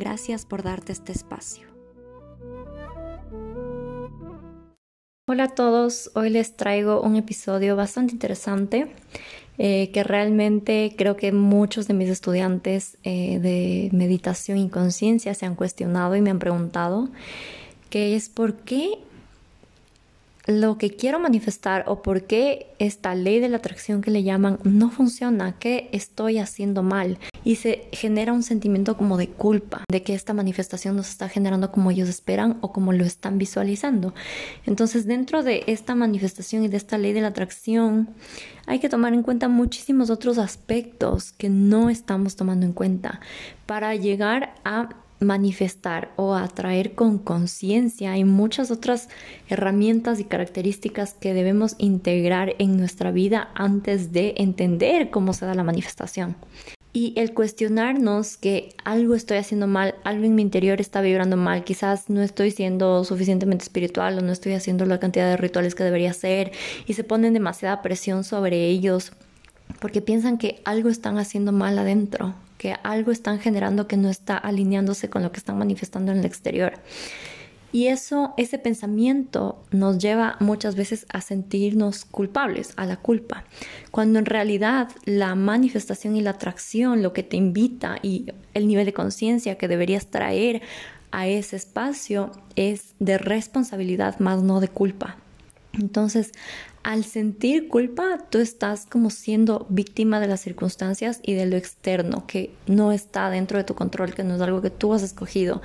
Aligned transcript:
Gracias 0.00 0.46
por 0.46 0.62
darte 0.62 0.92
este 0.92 1.12
espacio. 1.12 1.68
Hola 5.28 5.44
a 5.44 5.54
todos, 5.54 6.10
hoy 6.14 6.30
les 6.30 6.56
traigo 6.56 7.02
un 7.02 7.16
episodio 7.16 7.76
bastante 7.76 8.14
interesante 8.14 8.90
eh, 9.58 9.90
que 9.92 10.02
realmente 10.02 10.94
creo 10.96 11.18
que 11.18 11.32
muchos 11.32 11.86
de 11.86 11.92
mis 11.92 12.08
estudiantes 12.08 12.96
eh, 13.02 13.40
de 13.40 13.90
meditación 13.92 14.56
y 14.56 14.70
conciencia 14.70 15.34
se 15.34 15.44
han 15.44 15.54
cuestionado 15.54 16.16
y 16.16 16.22
me 16.22 16.30
han 16.30 16.38
preguntado, 16.38 17.10
que 17.90 18.16
es 18.16 18.30
por 18.30 18.54
qué 18.54 18.94
lo 20.46 20.78
que 20.78 20.96
quiero 20.96 21.20
manifestar 21.20 21.84
o 21.86 22.00
por 22.00 22.22
qué 22.22 22.68
esta 22.78 23.14
ley 23.14 23.38
de 23.38 23.50
la 23.50 23.58
atracción 23.58 24.00
que 24.00 24.10
le 24.10 24.22
llaman 24.22 24.60
no 24.64 24.90
funciona, 24.90 25.58
qué 25.58 25.90
estoy 25.92 26.38
haciendo 26.38 26.82
mal. 26.82 27.18
Y 27.44 27.56
se 27.56 27.88
genera 27.92 28.32
un 28.32 28.42
sentimiento 28.42 28.96
como 28.96 29.16
de 29.16 29.28
culpa, 29.28 29.84
de 29.90 30.02
que 30.02 30.14
esta 30.14 30.34
manifestación 30.34 30.96
no 30.96 31.02
se 31.02 31.12
está 31.12 31.28
generando 31.28 31.72
como 31.72 31.90
ellos 31.90 32.08
esperan 32.08 32.58
o 32.60 32.72
como 32.72 32.92
lo 32.92 33.04
están 33.04 33.38
visualizando. 33.38 34.14
Entonces, 34.66 35.06
dentro 35.06 35.42
de 35.42 35.64
esta 35.66 35.94
manifestación 35.94 36.64
y 36.64 36.68
de 36.68 36.76
esta 36.76 36.98
ley 36.98 37.12
de 37.12 37.22
la 37.22 37.28
atracción, 37.28 38.10
hay 38.66 38.78
que 38.78 38.88
tomar 38.88 39.14
en 39.14 39.22
cuenta 39.22 39.48
muchísimos 39.48 40.10
otros 40.10 40.38
aspectos 40.38 41.32
que 41.32 41.48
no 41.48 41.90
estamos 41.90 42.36
tomando 42.36 42.66
en 42.66 42.72
cuenta 42.72 43.20
para 43.66 43.94
llegar 43.94 44.54
a 44.64 44.90
manifestar 45.20 46.12
o 46.16 46.34
atraer 46.34 46.94
con 46.94 47.18
conciencia 47.18 48.12
hay 48.12 48.24
muchas 48.24 48.70
otras 48.70 49.08
herramientas 49.48 50.18
y 50.18 50.24
características 50.24 51.14
que 51.14 51.34
debemos 51.34 51.76
integrar 51.78 52.54
en 52.58 52.76
nuestra 52.78 53.10
vida 53.10 53.50
antes 53.54 54.12
de 54.12 54.34
entender 54.38 55.10
cómo 55.10 55.32
se 55.32 55.44
da 55.44 55.54
la 55.54 55.62
manifestación. 55.62 56.36
Y 56.92 57.12
el 57.16 57.34
cuestionarnos 57.34 58.36
que 58.36 58.74
algo 58.84 59.14
estoy 59.14 59.36
haciendo 59.36 59.66
mal, 59.66 59.94
algo 60.02 60.24
en 60.24 60.34
mi 60.34 60.42
interior 60.42 60.80
está 60.80 61.00
vibrando 61.00 61.36
mal, 61.36 61.62
quizás 61.62 62.10
no 62.10 62.20
estoy 62.20 62.50
siendo 62.50 63.04
suficientemente 63.04 63.62
espiritual 63.62 64.18
o 64.18 64.22
no 64.22 64.32
estoy 64.32 64.54
haciendo 64.54 64.84
la 64.86 64.98
cantidad 64.98 65.28
de 65.28 65.36
rituales 65.36 65.74
que 65.74 65.84
debería 65.84 66.10
hacer 66.10 66.50
y 66.86 66.94
se 66.94 67.04
ponen 67.04 67.32
demasiada 67.32 67.80
presión 67.82 68.24
sobre 68.24 68.66
ellos 68.66 69.12
porque 69.78 70.02
piensan 70.02 70.36
que 70.36 70.60
algo 70.64 70.88
están 70.88 71.16
haciendo 71.18 71.52
mal 71.52 71.78
adentro 71.78 72.34
que 72.60 72.76
algo 72.82 73.10
están 73.10 73.38
generando 73.38 73.88
que 73.88 73.96
no 73.96 74.10
está 74.10 74.36
alineándose 74.36 75.08
con 75.08 75.22
lo 75.22 75.32
que 75.32 75.38
están 75.38 75.56
manifestando 75.56 76.12
en 76.12 76.18
el 76.18 76.26
exterior. 76.26 76.74
Y 77.72 77.86
eso, 77.86 78.34
ese 78.36 78.58
pensamiento 78.58 79.62
nos 79.70 79.98
lleva 79.98 80.36
muchas 80.40 80.74
veces 80.74 81.06
a 81.12 81.20
sentirnos 81.20 82.04
culpables, 82.04 82.72
a 82.76 82.86
la 82.86 82.96
culpa, 82.96 83.44
cuando 83.90 84.18
en 84.18 84.26
realidad 84.26 84.88
la 85.04 85.34
manifestación 85.34 86.16
y 86.16 86.20
la 86.20 86.30
atracción, 86.30 87.02
lo 87.02 87.12
que 87.12 87.22
te 87.22 87.36
invita 87.36 87.98
y 88.02 88.26
el 88.54 88.66
nivel 88.66 88.86
de 88.86 88.92
conciencia 88.92 89.56
que 89.56 89.68
deberías 89.68 90.08
traer 90.08 90.62
a 91.12 91.28
ese 91.28 91.56
espacio 91.56 92.32
es 92.56 92.94
de 92.98 93.18
responsabilidad 93.18 94.18
más 94.18 94.42
no 94.42 94.60
de 94.60 94.68
culpa. 94.68 95.16
Entonces, 95.72 96.32
al 96.82 97.04
sentir 97.04 97.68
culpa, 97.68 98.18
tú 98.30 98.38
estás 98.38 98.86
como 98.86 99.10
siendo 99.10 99.66
víctima 99.68 100.18
de 100.18 100.26
las 100.26 100.40
circunstancias 100.40 101.20
y 101.22 101.34
de 101.34 101.46
lo 101.46 101.56
externo 101.56 102.26
que 102.26 102.52
no 102.66 102.90
está 102.90 103.30
dentro 103.30 103.58
de 103.58 103.64
tu 103.64 103.74
control, 103.74 104.14
que 104.14 104.24
no 104.24 104.36
es 104.36 104.40
algo 104.40 104.62
que 104.62 104.70
tú 104.70 104.94
has 104.94 105.02
escogido. 105.02 105.60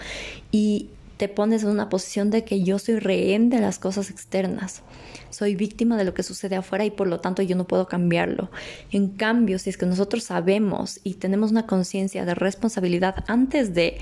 Y 0.52 0.90
te 1.18 1.28
pones 1.28 1.64
en 1.64 1.70
una 1.70 1.90
posición 1.90 2.30
de 2.30 2.44
que 2.44 2.64
yo 2.64 2.80
soy 2.80 3.00
rehén 3.00 3.50
de 3.50 3.60
las 3.60 3.80
cosas 3.80 4.10
externas. 4.10 4.82
Soy 5.30 5.56
víctima 5.56 5.98
de 5.98 6.04
lo 6.04 6.14
que 6.14 6.24
sucede 6.24 6.56
afuera 6.56 6.86
y 6.86 6.92
por 6.92 7.08
lo 7.08 7.20
tanto 7.20 7.42
yo 7.42 7.56
no 7.56 7.66
puedo 7.66 7.88
cambiarlo. 7.88 8.50
En 8.92 9.10
cambio, 9.10 9.60
si 9.60 9.70
es 9.70 9.78
que 9.78 9.86
nosotros 9.86 10.24
sabemos 10.24 11.00
y 11.04 11.16
tenemos 11.16 11.52
una 11.52 11.66
conciencia 11.66 12.26
de 12.26 12.36
responsabilidad 12.36 13.24
antes 13.28 13.74
de 13.74 13.98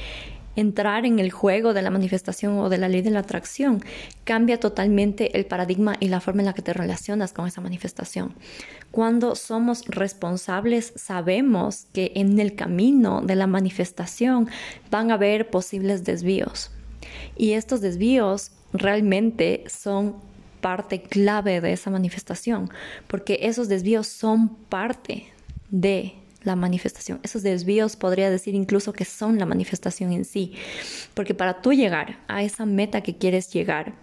entrar 0.56 1.06
en 1.06 1.20
el 1.20 1.32
juego 1.32 1.74
de 1.74 1.82
la 1.82 1.90
manifestación 1.90 2.58
o 2.60 2.70
de 2.70 2.78
la 2.78 2.90
ley 2.90 3.02
de 3.02 3.10
la 3.10 3.20
atracción, 3.20 3.84
cambia 4.24 4.60
totalmente 4.60 5.36
el 5.38 5.46
paradigma 5.46 5.96
y 6.00 6.10
la 6.10 6.22
forma 6.22 6.42
en 6.42 6.48
la 6.48 6.54
que 6.54 6.62
te 6.62 6.74
relacionas 6.74 7.34
con 7.34 7.48
esa 7.48 7.62
manifestación. 7.62 8.36
Cuando 8.92 9.36
somos 9.36 9.86
responsables, 9.86 10.94
sabemos 10.96 11.88
que 11.94 12.12
en 12.16 12.40
el 12.40 12.56
camino 12.56 13.22
de 13.22 13.36
la 13.36 13.48
manifestación 13.48 14.48
van 14.92 15.10
a 15.10 15.16
haber 15.16 15.50
posibles 15.50 16.04
desvíos. 16.04 16.72
Y 17.36 17.54
estos 17.54 17.82
desvíos 17.82 18.52
realmente 18.74 19.64
son 19.68 20.16
parte 20.62 21.02
clave 21.02 21.62
de 21.62 21.74
esa 21.74 21.90
manifestación, 21.90 22.70
porque 23.08 23.40
esos 23.42 23.68
desvíos 23.68 24.08
son 24.08 24.56
parte 24.70 25.26
de 25.70 26.14
la 26.44 26.56
manifestación. 26.56 27.20
Esos 27.24 27.44
desvíos 27.44 27.96
podría 27.96 28.30
decir 28.30 28.56
incluso 28.56 28.94
que 28.94 29.06
son 29.06 29.40
la 29.40 29.46
manifestación 29.46 30.12
en 30.12 30.26
sí. 30.26 30.54
Porque 31.14 31.34
para 31.34 31.62
tú 31.62 31.74
llegar 31.74 32.20
a 32.28 32.44
esa 32.44 32.66
meta 32.66 33.02
que 33.02 33.18
quieres 33.18 33.52
llegar, 33.52 33.94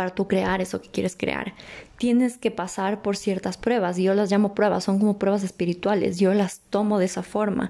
para 0.00 0.14
tú 0.14 0.26
crear 0.26 0.62
eso 0.62 0.80
que 0.80 0.88
quieres 0.88 1.14
crear, 1.14 1.52
tienes 1.98 2.38
que 2.38 2.50
pasar 2.50 3.02
por 3.02 3.18
ciertas 3.18 3.58
pruebas. 3.58 3.98
Y 3.98 4.04
yo 4.04 4.14
las 4.14 4.30
llamo 4.30 4.54
pruebas, 4.54 4.82
son 4.82 4.98
como 4.98 5.18
pruebas 5.18 5.42
espirituales. 5.42 6.18
Yo 6.18 6.32
las 6.32 6.60
tomo 6.70 6.98
de 6.98 7.04
esa 7.04 7.22
forma. 7.22 7.68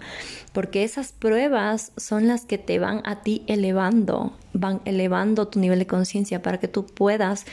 Porque 0.52 0.84
esas 0.84 1.10
pruebas 1.10 1.91
son 1.96 2.28
las 2.28 2.44
que 2.44 2.56
te 2.56 2.78
van 2.78 3.02
a 3.04 3.22
ti 3.22 3.42
elevando, 3.48 4.32
van 4.52 4.80
elevando 4.84 5.48
tu 5.48 5.58
nivel 5.58 5.80
de 5.80 5.88
conciencia 5.88 6.41
para 6.41 6.60
que 6.60 6.68
tú 6.68 6.86
puedas 6.86 7.46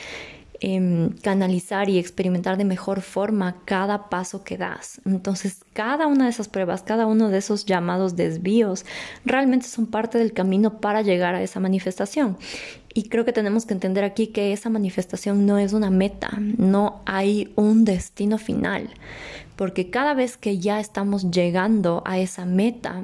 Em, 0.59 1.11
canalizar 1.21 1.87
y 1.87 1.99
experimentar 1.99 2.57
de 2.57 2.65
mejor 2.65 3.01
forma 3.01 3.57
cada 3.65 4.09
paso 4.09 4.43
que 4.43 4.57
das. 4.57 4.99
Entonces, 5.05 5.59
cada 5.73 6.07
una 6.07 6.23
de 6.23 6.31
esas 6.31 6.47
pruebas, 6.47 6.81
cada 6.81 7.05
uno 7.05 7.29
de 7.29 7.37
esos 7.37 7.65
llamados 7.65 8.15
desvíos, 8.15 8.83
realmente 9.23 9.67
son 9.67 9.85
parte 9.85 10.17
del 10.17 10.33
camino 10.33 10.79
para 10.79 11.03
llegar 11.03 11.35
a 11.35 11.43
esa 11.43 11.59
manifestación. 11.59 12.37
Y 12.95 13.03
creo 13.03 13.23
que 13.23 13.33
tenemos 13.33 13.67
que 13.67 13.75
entender 13.75 14.03
aquí 14.03 14.27
que 14.27 14.51
esa 14.51 14.71
manifestación 14.71 15.45
no 15.45 15.59
es 15.59 15.73
una 15.73 15.91
meta, 15.91 16.31
no 16.39 17.01
hay 17.05 17.53
un 17.55 17.85
destino 17.85 18.39
final, 18.39 18.89
porque 19.55 19.91
cada 19.91 20.15
vez 20.15 20.37
que 20.37 20.57
ya 20.57 20.79
estamos 20.79 21.29
llegando 21.29 22.01
a 22.05 22.17
esa 22.17 22.45
meta, 22.45 23.03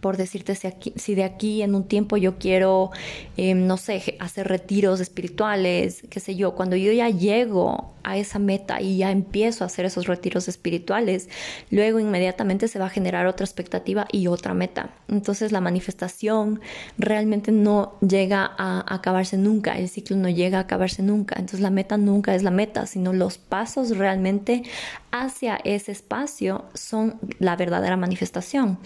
por 0.00 0.16
decirte 0.16 0.54
si, 0.54 1.14
de 1.14 1.24
aquí 1.24 1.62
en 1.62 1.74
un 1.74 1.84
tiempo 1.84 2.16
yo 2.16 2.38
quiero, 2.38 2.90
em, 3.36 3.66
no 3.66 3.76
sé, 3.76 4.16
hacer 4.20 4.46
retiros 4.46 5.00
espirituales, 5.00 6.02
qué 6.10 6.20
sé 6.20 6.36
yo, 6.36 6.54
cuando 6.54 6.76
yo 6.76 6.92
ya 6.92 7.08
llego 7.08 7.94
a 8.02 8.16
esa 8.16 8.38
meta 8.38 8.80
y 8.80 8.98
ya 8.98 9.10
empiezo 9.10 9.64
a 9.64 9.66
hacer 9.66 9.86
esos 9.86 10.06
retiros 10.06 10.48
espirituales, 10.48 11.28
luego 11.70 11.98
inmediatamente 11.98 12.68
se 12.68 12.78
va 12.78 12.86
a 12.86 12.90
generar 12.90 13.26
otra 13.26 13.44
expectativa 13.44 14.06
y 14.12 14.26
otra 14.26 14.54
meta. 14.54 14.90
Entonces 15.08 15.50
la 15.52 15.60
manifestación 15.60 16.60
realmente 16.98 17.50
no 17.52 17.98
llega 18.00 18.52
a 18.58 18.84
acabarse 18.94 19.38
nunca, 19.38 19.78
el 19.78 19.88
ciclo 19.88 20.16
no 20.16 20.28
llega 20.28 20.58
a 20.58 20.62
acabarse 20.62 21.02
nunca. 21.02 21.36
Entonces 21.36 21.60
la 21.60 21.70
meta 21.70 21.96
nunca 21.96 22.34
es 22.34 22.42
la 22.42 22.50
meta, 22.50 22.86
sino 22.86 23.12
los 23.12 23.38
pasos 23.38 23.96
realmente 23.96 24.62
hacia 25.10 25.56
ese 25.64 25.92
espacio 25.92 26.64
son 26.74 27.18
la 27.38 27.56
verdadera 27.56 27.96
manifestación. 27.96 28.78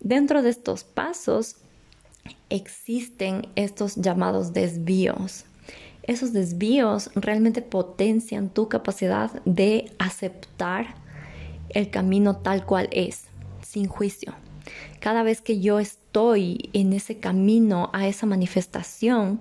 Dentro 0.00 0.42
de 0.42 0.50
estos 0.50 0.84
pasos 0.84 1.56
existen 2.48 3.48
estos 3.54 3.96
llamados 3.96 4.52
desvíos. 4.52 5.44
Esos 6.02 6.32
desvíos 6.32 7.10
realmente 7.14 7.62
potencian 7.62 8.48
tu 8.48 8.68
capacidad 8.68 9.30
de 9.44 9.92
aceptar 9.98 10.94
el 11.68 11.90
camino 11.90 12.36
tal 12.36 12.64
cual 12.64 12.88
es, 12.92 13.24
sin 13.62 13.86
juicio. 13.86 14.34
Cada 14.98 15.22
vez 15.22 15.40
que 15.40 15.60
yo 15.60 15.78
estoy 15.78 16.70
en 16.72 16.92
ese 16.92 17.18
camino 17.18 17.90
a 17.92 18.08
esa 18.08 18.26
manifestación, 18.26 19.40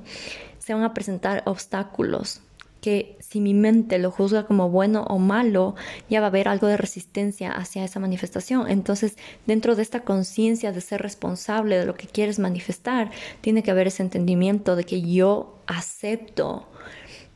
se 0.60 0.74
van 0.74 0.84
a 0.84 0.94
presentar 0.94 1.42
obstáculos, 1.46 2.42
que 2.82 3.18
si 3.20 3.40
mi 3.40 3.54
mente 3.54 3.98
lo 4.00 4.12
juzga 4.12 4.46
como 4.46 4.70
bueno 4.70 5.04
o 5.04 5.18
malo, 5.20 5.76
ya 6.10 6.20
va 6.20 6.28
a 6.28 6.30
haber 6.30 6.48
algo 6.48 6.68
de 6.68 6.78
resistencia 6.78 7.52
hacia 7.52 7.84
esa 7.84 8.00
manifestación. 8.00 8.70
Entonces, 8.70 9.18
dentro 9.46 9.76
de 9.76 9.82
esta 9.82 10.02
conciencia 10.02 10.72
de 10.72 10.82
ser 10.82 11.02
responsable 11.02 11.78
de 11.78 11.86
lo 11.86 11.96
que 11.96 12.08
quieres 12.08 12.40
manifestar, 12.40 13.12
tiene 13.42 13.64
que 13.64 13.72
haber 13.72 13.88
ese 13.88 14.04
entendimiento 14.04 14.76
de 14.76 14.84
que 14.84 15.02
yo 15.02 15.58
acepto 15.68 16.66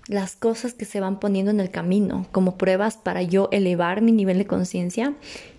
las 0.07 0.35
cosas 0.35 0.73
que 0.73 0.85
se 0.85 0.99
van 0.99 1.19
poniendo 1.19 1.51
en 1.51 1.59
el 1.59 1.71
camino 1.71 2.27
como 2.31 2.57
pruebas 2.57 2.97
para 2.97 3.21
yo 3.21 3.47
elevar 3.51 4.01
mi 4.01 4.11
nivel 4.11 4.37
de 4.37 4.47
conciencia 4.47 5.13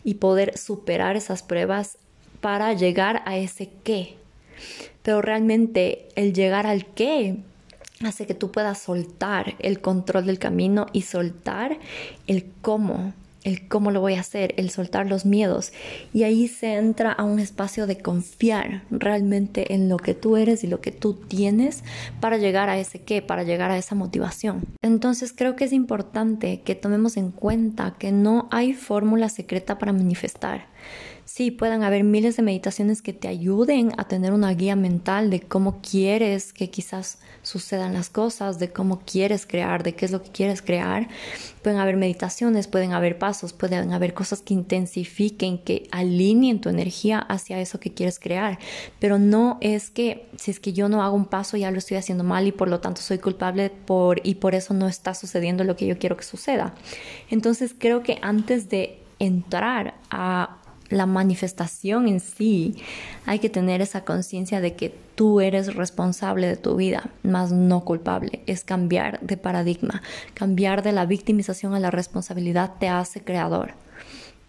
y 0.05 0.15
poder 0.15 0.59
superar 0.59 1.17
esas 1.17 1.43
pruebas 1.43 1.99
para 2.41 2.75
llegar 2.75 3.23
a 3.25 3.39
ese 3.39 3.71
qué, 3.85 4.17
Pero 5.03 5.23
realmente 5.23 6.09
el 6.15 6.35
llegar 6.35 6.67
al 6.67 6.85
qué 6.85 7.39
hace 8.07 8.27
que 8.27 8.35
tú 8.35 8.51
puedas 8.51 8.79
soltar 8.79 9.55
el 9.59 9.81
control 9.81 10.27
del 10.27 10.39
camino 10.39 10.87
y 10.93 11.03
soltar 11.03 11.79
el 12.27 12.47
cómo 12.61 13.13
el 13.45 13.69
cómo 13.69 13.91
lo 13.91 14.01
voy 14.01 14.15
a 14.15 14.21
hacer, 14.21 14.55
el 14.57 14.71
soltar 14.71 15.07
los 15.07 15.25
miedos. 15.27 15.73
Y 16.13 16.25
ahí 16.25 16.49
se 16.49 16.75
entra 16.75 17.13
a 17.13 17.23
un 17.25 17.39
espacio 17.39 17.87
de 17.87 17.99
confiar 17.99 18.83
realmente 18.91 19.75
en 19.75 19.89
lo 19.89 19.99
que 19.99 20.15
tú 20.15 20.37
eres 20.37 20.65
y 20.65 20.67
lo 20.67 20.81
que 20.81 20.91
tú 20.91 21.15
tienes 21.15 21.85
para 22.21 22.39
llegar 22.39 22.71
a 22.71 22.79
ese 22.79 23.03
qué, 23.03 23.23
para 23.23 23.45
llegar 23.45 23.71
a 23.71 23.79
esa 23.79 23.95
motivación. 23.95 24.65
Entonces 24.83 25.33
creo 25.37 25.57
que 25.57 25.65
es 25.65 25.73
importante 25.73 26.63
que 26.63 26.75
tomemos 26.75 27.17
en 27.17 27.31
cuenta 27.31 27.95
que 27.99 28.13
no 28.13 28.49
hay 28.51 28.73
fórmula 28.73 29.29
secreta 29.29 29.79
para 29.79 29.93
manifestar. 29.93 30.67
Sí, 31.27 31.51
puedan 31.51 31.83
haber 31.83 32.05
miles 32.05 32.37
de 32.37 32.43
meditaciones 32.43 33.01
que 33.01 33.15
te 33.15 33.29
ayuden 33.29 33.93
a 33.97 34.07
tener 34.07 34.33
una 34.33 34.53
guía 34.53 34.77
mental 34.77 35.31
de 35.31 35.41
cómo 35.41 35.81
quieres 35.81 36.53
que 36.53 36.69
quizás 36.69 37.19
sucedan 37.43 37.95
las 37.95 38.11
cosas, 38.11 38.59
de 38.59 38.71
cómo 38.71 39.01
quieres 39.01 39.47
crear, 39.47 39.83
de 39.83 39.95
qué 39.95 40.05
es 40.05 40.13
lo 40.13 40.23
que 40.23 40.31
quieres 40.31 40.61
crear. 40.61 41.09
Pueden 41.63 41.79
haber 41.79 41.97
meditaciones, 41.97 42.69
pueden 42.69 42.93
haber 42.93 43.19
pasos, 43.19 43.55
pueden 43.55 43.95
haber 43.95 44.13
cosas 44.13 44.43
que 44.43 44.53
intensifiquen, 44.53 45.59
que 45.59 45.89
alineen 45.91 46.61
tu 46.61 46.69
energía 46.69 47.21
hacia 47.21 47.59
eso 47.59 47.81
que 47.81 47.95
quieres 47.95 48.19
crear. 48.19 48.59
Pero 48.99 49.19
no 49.19 49.57
es 49.63 49.91
que 49.91 50.27
si 50.37 50.51
es 50.51 50.61
que 50.61 50.75
yo 50.75 50.91
no 50.91 51.03
hago 51.03 51.17
un 51.17 51.25
paso 51.25 51.57
ya 51.57 51.71
lo 51.71 51.79
estoy 51.79 51.97
haciendo 51.97 52.23
mal 52.23 52.47
y 52.47 52.53
por 52.53 52.69
lo 52.69 52.81
tanto 52.81 53.01
soy 53.01 53.19
culpable 53.19 53.71
por 53.71 54.21
y 54.25 54.35
por 54.37 54.55
eso 54.55 54.75
no 54.75 54.89
está 54.89 55.15
sucediendo 55.15 55.65
lo 55.65 55.75
que 55.75 55.87
yo 55.87 55.99
quiero 55.99 56.19
que 56.19 56.25
suceda. 56.25 56.75
Entonces 57.31 57.75
creo 57.77 58.03
que 58.03 58.19
antes 58.21 58.69
de 58.69 58.99
entrar 59.19 59.95
a 60.11 60.59
la 60.89 61.07
manifestación 61.07 62.09
en 62.09 62.21
sí, 62.21 62.77
hay 63.27 63.39
que 63.39 63.51
tener 63.51 63.81
esa 63.81 64.05
conciencia 64.05 64.61
de 64.61 64.75
que 64.75 64.95
tú 65.15 65.41
eres 65.41 65.75
responsable 65.75 66.47
de 66.47 66.57
tu 66.57 66.77
vida, 66.77 67.11
más 67.23 67.53
no 67.53 67.85
culpable. 67.85 68.43
Es 68.47 68.65
cambiar 68.65 69.21
de 69.21 69.37
paradigma. 69.37 70.03
Cambiar 70.35 70.83
de 70.83 70.93
la 70.93 71.07
victimización 71.07 71.75
a 71.75 71.81
la 71.81 71.91
responsabilidad 71.91 72.75
te 72.79 72.89
hace 72.89 73.23
creador 73.23 73.75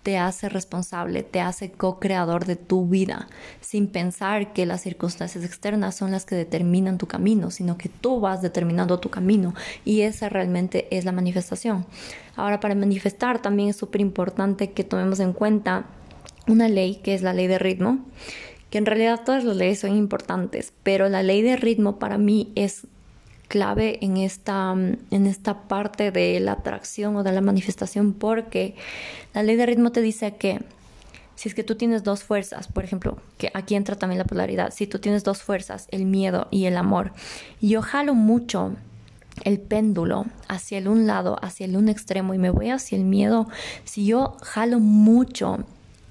te 0.06 0.20
hace 0.20 0.50
responsable, 0.50 1.24
te 1.24 1.42
hace 1.42 1.72
co-creador 1.72 2.46
de 2.46 2.56
tu 2.56 2.86
vida, 2.86 3.28
sin 3.60 3.88
pensar 3.88 4.54
que 4.54 4.68
las 4.68 4.82
circunstancias 4.82 5.44
externas 5.44 5.96
son 5.96 6.12
las 6.12 6.26
que 6.26 6.36
determinan 6.36 7.00
tu 7.00 7.08
camino, 7.08 7.50
sino 7.50 7.76
que 7.80 7.90
tú 7.90 8.20
vas 8.20 8.44
determinando 8.44 9.00
tu 9.00 9.10
camino 9.10 9.56
y 9.84 10.02
esa 10.02 10.30
realmente 10.30 10.96
es 10.96 11.06
la 11.06 11.12
manifestación. 11.12 11.88
Ahora, 12.36 12.60
para 12.60 12.76
manifestar 12.76 13.42
también 13.42 13.70
es 13.70 13.78
súper 13.78 14.00
importante 14.00 14.74
que 14.74 14.84
tomemos 14.84 15.20
en 15.20 15.34
cuenta 15.34 15.88
una 16.48 16.70
ley 16.70 16.96
que 17.04 17.14
es 17.14 17.22
la 17.22 17.34
ley 17.34 17.48
de 17.48 17.60
ritmo, 17.60 18.00
que 18.70 18.78
en 18.78 18.86
realidad 18.86 19.22
todas 19.26 19.44
las 19.44 19.56
leyes 19.56 19.80
son 19.80 19.96
importantes, 19.96 20.74
pero 20.84 21.10
la 21.10 21.24
ley 21.24 21.42
de 21.42 21.56
ritmo 21.56 22.00
para 22.00 22.18
mí 22.18 22.52
es 22.56 22.88
clave 23.48 24.00
en 24.04 24.18
esta, 24.18 24.72
en 24.72 25.28
esta 25.28 25.68
parte 25.68 26.12
de 26.12 26.40
la 26.40 26.54
atracción 26.54 27.16
o 27.16 27.24
de 27.24 27.32
la 27.32 27.42
manifestación 27.42 28.14
porque 28.14 28.76
la 29.34 29.44
ley 29.44 29.56
de 29.56 29.66
ritmo 29.66 29.92
te 29.92 30.02
dice 30.02 30.36
que 30.36 30.62
si 31.36 31.50
es 31.50 31.56
que 31.56 31.64
tú 31.64 31.76
tienes 31.76 32.04
dos 32.04 32.24
fuerzas, 32.24 32.68
por 32.68 32.84
ejemplo, 32.84 33.18
que 33.38 33.52
aquí 33.54 33.76
entra 33.76 33.98
también 33.98 34.20
la 34.20 34.26
polaridad, 34.26 34.74
si 34.74 34.88
tú 34.88 35.00
tienes 35.00 35.24
dos 35.24 35.44
fuerzas, 35.44 35.88
el 35.92 36.06
miedo 36.06 36.48
y 36.50 36.66
el 36.66 36.78
amor, 36.78 37.12
y 37.60 37.70
yo 37.70 37.82
jalo 37.82 38.16
mucho 38.16 38.74
el 39.44 39.60
péndulo 39.60 40.26
hacia 40.48 40.78
el 40.78 40.88
un 40.88 41.08
lado, 41.08 41.38
hacia 41.42 41.66
el 41.66 41.76
un 41.76 41.90
extremo 41.90 42.34
y 42.34 42.38
me 42.38 42.50
voy 42.50 42.70
hacia 42.70 42.98
el 42.98 43.04
miedo, 43.04 43.50
si 43.84 44.06
yo 44.06 44.38
jalo 44.42 44.80
mucho 44.80 45.66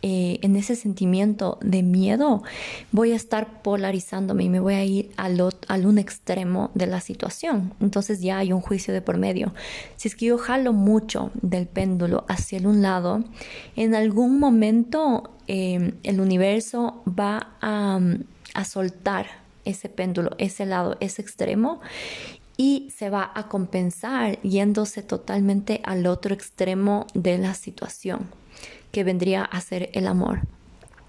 eh, 0.07 0.39
en 0.43 0.55
ese 0.55 0.77
sentimiento 0.77 1.57
de 1.63 1.83
miedo, 1.83 2.43
voy 2.93 3.13
a 3.13 3.17
estar 3.17 3.63
polarizándome 3.63 4.45
y 4.45 4.51
me 4.51 4.61
voy 4.61 4.75
a 4.75 4.85
ir 4.85 5.11
al, 5.17 5.41
al 5.67 5.87
un 5.87 5.97
extremo 5.97 6.71
de 6.75 6.87
la 6.87 7.01
situación. 7.01 7.73
Entonces 7.81 8.21
ya 8.21 8.37
hay 8.37 8.53
un 8.53 8.61
juicio 8.61 8.93
de 8.93 9.01
por 9.01 9.17
medio. 9.17 9.55
Si 9.97 10.09
es 10.09 10.15
que 10.15 10.27
yo 10.27 10.37
jalo 10.37 10.75
mucho 10.75 11.31
del 11.41 11.67
péndulo 11.67 12.27
hacia 12.29 12.59
el 12.59 12.67
un 12.67 12.83
lado, 12.83 13.25
en 13.77 13.95
algún 13.95 14.39
momento 14.39 15.31
em, 15.47 15.93
el 16.03 16.21
universo 16.21 17.03
va 17.09 17.57
a, 17.63 17.99
a 18.53 18.65
soltar 18.67 19.25
ese 19.65 19.89
péndulo, 19.89 20.33
ese 20.37 20.67
lado, 20.67 20.99
ese 21.01 21.23
extremo 21.23 21.81
y 22.59 22.91
se 22.95 23.09
va 23.09 23.33
a 23.35 23.49
compensar 23.49 24.39
yéndose 24.43 25.03
totalmente 25.03 25.81
al 25.83 26.07
otro 26.07 26.35
extremo 26.35 27.07
de 27.15 27.39
la 27.39 27.55
situación 27.55 28.44
que 28.95 29.03
vendría 29.03 29.43
a 29.45 29.61
ser 29.61 29.91
el 29.93 30.07
amor. 30.07 30.43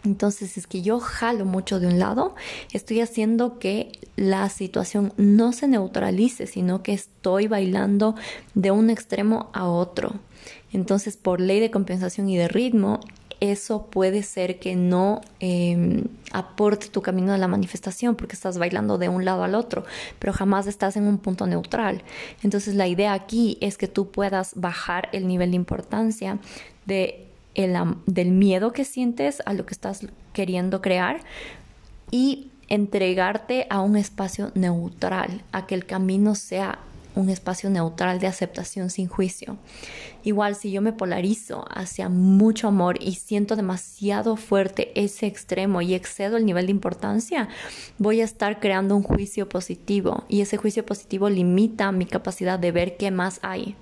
Entonces, 0.04 0.58
es 0.58 0.66
que 0.66 0.82
yo 0.82 1.00
jalo 1.00 1.46
mucho 1.46 1.80
de 1.80 1.86
un 1.86 2.00
lado, 2.00 2.34
estoy 2.74 3.00
haciendo 3.00 3.60
que 3.60 4.00
la 4.16 4.50
situación 4.50 5.14
no 5.18 5.54
se 5.54 5.68
neutralice, 5.68 6.48
sino 6.48 6.82
que 6.82 6.94
estoy 6.94 7.48
bailando 7.48 8.16
de 8.56 8.72
un 8.72 8.90
extremo 8.90 9.52
a 9.54 9.68
otro. 9.68 10.14
Entonces, 10.74 11.16
por 11.16 11.40
ley 11.40 11.60
de 11.60 11.70
compensación 11.70 12.28
y 12.28 12.38
de 12.38 12.48
ritmo, 12.48 13.02
eso 13.40 13.88
puede 13.88 14.24
ser 14.24 14.60
que 14.60 14.76
no 14.76 15.22
em, 15.40 16.06
aporte 16.32 16.88
tu 16.88 17.02
camino 17.02 17.34
a 17.34 17.38
la 17.38 17.48
manifestación 17.48 18.16
porque 18.16 18.34
estás 18.34 18.58
bailando 18.58 18.98
de 18.98 19.10
un 19.10 19.26
lado 19.26 19.44
al 19.44 19.54
otro, 19.56 19.84
pero 20.20 20.34
jamás 20.34 20.68
estás 20.68 20.96
en 20.98 21.06
un 21.08 21.18
punto 21.18 21.46
neutral. 21.46 22.02
Entonces 22.44 22.76
la 22.76 22.88
idea 22.88 23.14
aquí 23.14 23.58
es 23.62 23.78
que 23.78 23.88
tú 23.88 24.10
puedas 24.10 24.54
bajar 24.56 25.10
el 25.12 25.28
nivel 25.28 25.52
de 25.52 25.58
importancia 25.58 26.40
de 26.86 27.25
del 27.56 28.32
miedo 28.32 28.72
que 28.72 28.86
sientes 28.86 29.42
a 29.46 29.54
lo 29.54 29.66
que 29.66 29.74
estás 29.74 30.06
queriendo 30.34 30.82
crear 30.82 31.22
y 32.12 32.52
entregarte 32.68 33.68
a 33.70 33.82
un 33.82 33.96
espacio 33.96 34.52
neutral, 34.56 35.44
a 35.52 35.66
que 35.66 35.76
el 35.76 35.86
camino 35.86 36.36
sea 36.36 36.80
un 37.16 37.30
espacio 37.30 37.70
neutral 37.70 38.20
de 38.20 38.28
aceptación 38.28 38.90
sin 38.90 39.08
juicio. 39.08 39.58
Igual 40.24 40.56
si 40.56 40.72
yo 40.72 40.82
me 40.82 40.92
polarizo 40.92 41.66
hacia 41.70 42.10
mucho 42.10 42.68
amor 42.68 42.98
y 43.02 43.14
siento 43.16 43.56
demasiado 43.56 44.36
fuerte 44.36 44.92
ese 44.96 45.26
extremo 45.26 45.82
y 45.82 45.94
excedo 45.94 46.38
el 46.38 46.46
nivel 46.46 46.66
de 46.66 46.72
importancia, 46.72 47.48
voy 47.98 48.22
a 48.22 48.26
estar 48.26 48.60
creando 48.60 48.96
un 48.96 49.04
juicio 49.04 49.48
positivo 49.48 50.26
y 50.28 50.42
ese 50.42 50.58
juicio 50.58 50.86
positivo 50.86 51.30
limita 51.30 51.92
mi 51.92 52.06
capacidad 52.06 52.60
de 52.60 52.72
ver 52.72 52.98
qué 52.98 53.12
más 53.12 53.40
hay. 53.42 53.76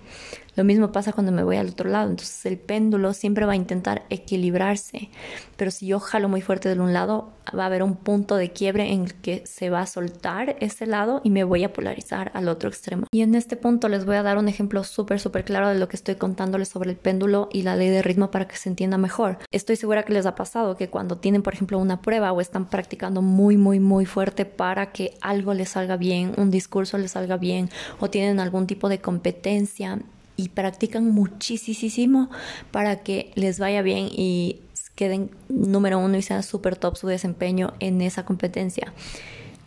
Lo 0.56 0.64
mismo 0.64 0.92
pasa 0.92 1.14
cuando 1.14 1.32
me 1.32 1.44
voy 1.44 1.58
al 1.58 1.70
otro 1.70 1.90
lado. 1.90 2.10
Entonces 2.10 2.46
el 2.46 2.58
péndulo 2.58 3.14
siempre 3.14 3.46
va 3.46 3.54
a 3.54 3.56
intentar 3.56 4.04
equilibrarse. 4.10 5.10
Pero 5.58 5.72
si 5.72 5.88
yo 5.88 6.00
jalo 6.00 6.30
muy 6.30 6.42
fuerte 6.42 6.74
de 6.74 6.80
un 6.80 6.94
lado, 6.94 7.32
va 7.58 7.64
a 7.64 7.66
haber 7.68 7.84
un 7.84 7.96
punto 7.96 8.36
de 8.36 8.52
quiebre 8.52 8.92
en 8.92 9.04
el 9.04 9.14
que 9.16 9.44
se 9.46 9.70
va 9.70 9.82
a 9.82 9.88
soltar 9.88 10.56
ese 10.60 10.86
lado 10.86 11.22
y 11.24 11.30
me 11.30 11.44
voy 11.44 11.64
a 11.64 11.74
polarizar 11.74 12.32
al 12.34 12.48
otro 12.48 12.70
extremo. 12.70 13.08
Y 13.12 13.22
en 13.22 13.36
este 13.36 13.56
punto 13.56 13.90
les 13.90 14.06
voy 14.06 14.16
a 14.16 14.24
dar 14.24 14.38
un 14.38 14.48
ejemplo 14.48 14.84
súper, 14.84 15.20
súper 15.20 15.44
claro 15.44 15.70
de 15.70 15.80
lo 15.80 15.88
que 15.88 15.96
estoy 15.96 16.16
contándoles 16.16 16.70
sobre 16.70 16.92
el 16.92 16.98
péndulo 16.98 17.50
y 17.52 17.64
la 17.64 17.76
ley 17.76 17.90
de 17.90 18.02
ritmo 18.02 18.32
para 18.32 18.48
que 18.48 18.56
se 18.56 18.70
entienda 18.70 18.98
mejor. 18.98 19.40
Estoy 19.52 19.76
segura 19.76 20.04
que 20.04 20.14
les 20.14 20.26
ha 20.26 20.36
pasado 20.36 20.78
que 20.78 20.90
cuando 20.90 21.18
tienen, 21.18 21.42
por 21.42 21.54
ejemplo, 21.54 21.80
una 21.80 22.02
prueba 22.02 22.32
o 22.32 22.42
están 22.42 22.66
practicando 22.66 23.22
muy, 23.22 23.58
muy, 23.58 23.80
muy 23.80 24.06
fuerte 24.06 24.46
para 24.46 24.92
que 24.92 25.18
algo 25.22 25.54
les 25.54 25.70
salga 25.70 25.98
bien, 25.98 26.34
un 26.38 26.52
discurso 26.52 26.98
les 26.98 27.12
salga 27.12 27.38
bien 27.38 27.70
o 28.00 28.10
tienen 28.10 28.40
algún 28.40 28.68
tipo 28.68 28.90
de 28.90 29.00
competencia 29.00 30.00
y 30.36 30.50
practican 30.50 31.10
muchísimo 31.10 32.30
para 32.72 33.04
que 33.04 33.32
les 33.36 33.60
vaya 33.60 33.82
bien 33.82 34.10
y 34.12 34.60
queden 34.96 35.32
número 35.50 36.00
uno 36.00 36.18
y 36.18 36.22
sea 36.22 36.44
súper 36.44 36.76
top 36.76 36.98
su 36.98 37.08
desempeño 37.08 37.74
en 37.80 38.02
esa 38.02 38.26
competencia. 38.26 38.94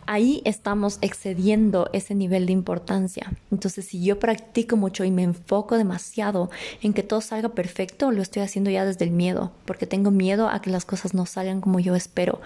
Ahí 0.09 0.41
estamos 0.45 0.99
excediendo 1.01 1.89
ese 1.91 2.15
nivel 2.15 2.45
de 2.45 2.53
importancia. 2.53 3.33
Entonces, 3.51 3.87
si 3.87 4.01
yo 4.01 4.19
practico 4.19 4.77
mucho 4.77 5.03
y 5.03 5.11
me 5.11 5.23
enfoco 5.23 5.77
demasiado 5.77 6.49
en 6.81 6.93
que 6.93 7.03
todo 7.03 7.19
salga 7.19 7.49
perfecto, 7.49 8.11
lo 8.11 8.21
estoy 8.21 8.41
haciendo 8.41 8.69
ya 8.69 8.85
desde 8.85 9.03
el 9.03 9.11
miedo, 9.11 9.51
porque 9.65 9.85
tengo 9.85 10.09
miedo 10.09 10.47
a 10.47 10.61
que 10.61 10.69
las 10.69 10.85
cosas 10.85 11.13
no 11.13 11.25
salgan 11.25 11.59
como 11.59 11.81
yo 11.81 11.93
espero. 11.93 12.39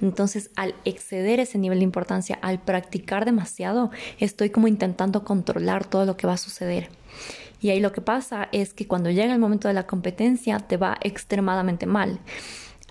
Entonces, 0.00 0.50
al 0.54 0.76
exceder 0.84 1.40
ese 1.40 1.58
nivel 1.58 1.78
de 1.78 1.84
importancia, 1.84 2.38
al 2.40 2.60
practicar 2.60 3.24
demasiado, 3.24 3.90
estoy 4.20 4.50
como 4.50 4.68
intentando 4.68 5.24
controlar 5.24 5.86
todo 5.86 6.06
lo 6.06 6.16
que 6.16 6.28
va 6.28 6.34
a 6.34 6.38
suceder. 6.38 6.88
Y 7.60 7.70
ahí 7.70 7.80
lo 7.80 7.92
que 7.92 8.00
pasa 8.00 8.48
es 8.52 8.72
que 8.72 8.86
cuando 8.86 9.10
llega 9.10 9.32
el 9.32 9.40
momento 9.40 9.68
de 9.68 9.74
la 9.74 9.86
competencia 9.86 10.58
te 10.58 10.76
va 10.76 10.96
extremadamente 11.02 11.86
mal. 11.86 12.20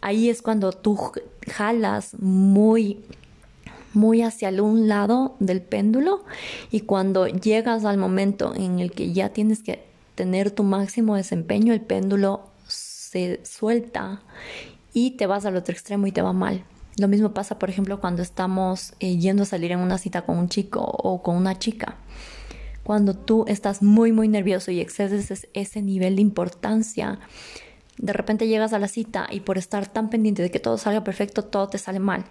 Ahí 0.02 0.30
es 0.30 0.42
cuando 0.42 0.72
tú 0.72 1.00
jalas 1.48 2.16
muy 2.20 3.04
muy 3.94 4.22
hacia 4.22 4.50
un 4.62 4.88
lado 4.88 5.36
del 5.40 5.62
péndulo 5.62 6.24
y 6.70 6.82
cuando 6.82 7.26
llegas 7.28 7.84
al 7.84 7.98
momento 7.98 8.54
en 8.56 8.80
el 8.80 8.92
que 8.92 9.12
ya 9.12 9.30
tienes 9.30 9.64
que 9.64 9.86
tener 10.14 10.52
tu 10.52 10.64
máximo 10.64 11.16
desempeño, 11.16 11.74
el 11.74 11.82
péndulo 11.82 12.42
se 12.68 13.40
suelta 13.44 14.22
y 14.94 15.12
te 15.12 15.26
vas 15.26 15.46
al 15.46 15.56
otro 15.56 15.74
extremo 15.74 16.06
y 16.06 16.12
te 16.12 16.22
va 16.22 16.34
mal. 16.34 16.64
Lo 16.98 17.08
mismo 17.08 17.34
pasa, 17.34 17.60
por 17.60 17.70
ejemplo, 17.70 18.00
cuando 18.00 18.22
estamos 18.22 18.94
eh, 19.00 19.18
yendo 19.18 19.44
a 19.44 19.46
salir 19.46 19.72
en 19.72 19.80
una 19.80 19.98
cita 19.98 20.24
con 20.24 20.38
un 20.38 20.50
chico 20.50 20.82
o 20.82 21.22
con 21.22 21.36
una 21.36 21.58
chica 21.58 21.96
cuando 22.88 23.16
tú 23.16 23.44
estás 23.50 23.84
muy, 23.84 24.14
muy 24.14 24.30
nervioso 24.30 24.72
y 24.72 24.80
excedes 24.80 25.46
ese 25.54 25.82
nivel 25.82 26.16
de 26.16 26.22
importancia, 26.22 27.20
de 27.98 28.14
repente 28.14 28.48
llegas 28.48 28.72
a 28.72 28.80
la 28.80 28.88
cita 28.88 29.28
y 29.30 29.42
por 29.42 29.58
estar 29.58 29.92
tan 29.92 30.10
pendiente 30.10 30.42
de 30.42 30.52
que 30.52 30.62
todo 30.62 30.78
salga 30.78 31.04
perfecto, 31.04 31.44
todo 31.44 31.68
te 31.68 31.80
sale 31.80 32.00
mal. 32.00 32.24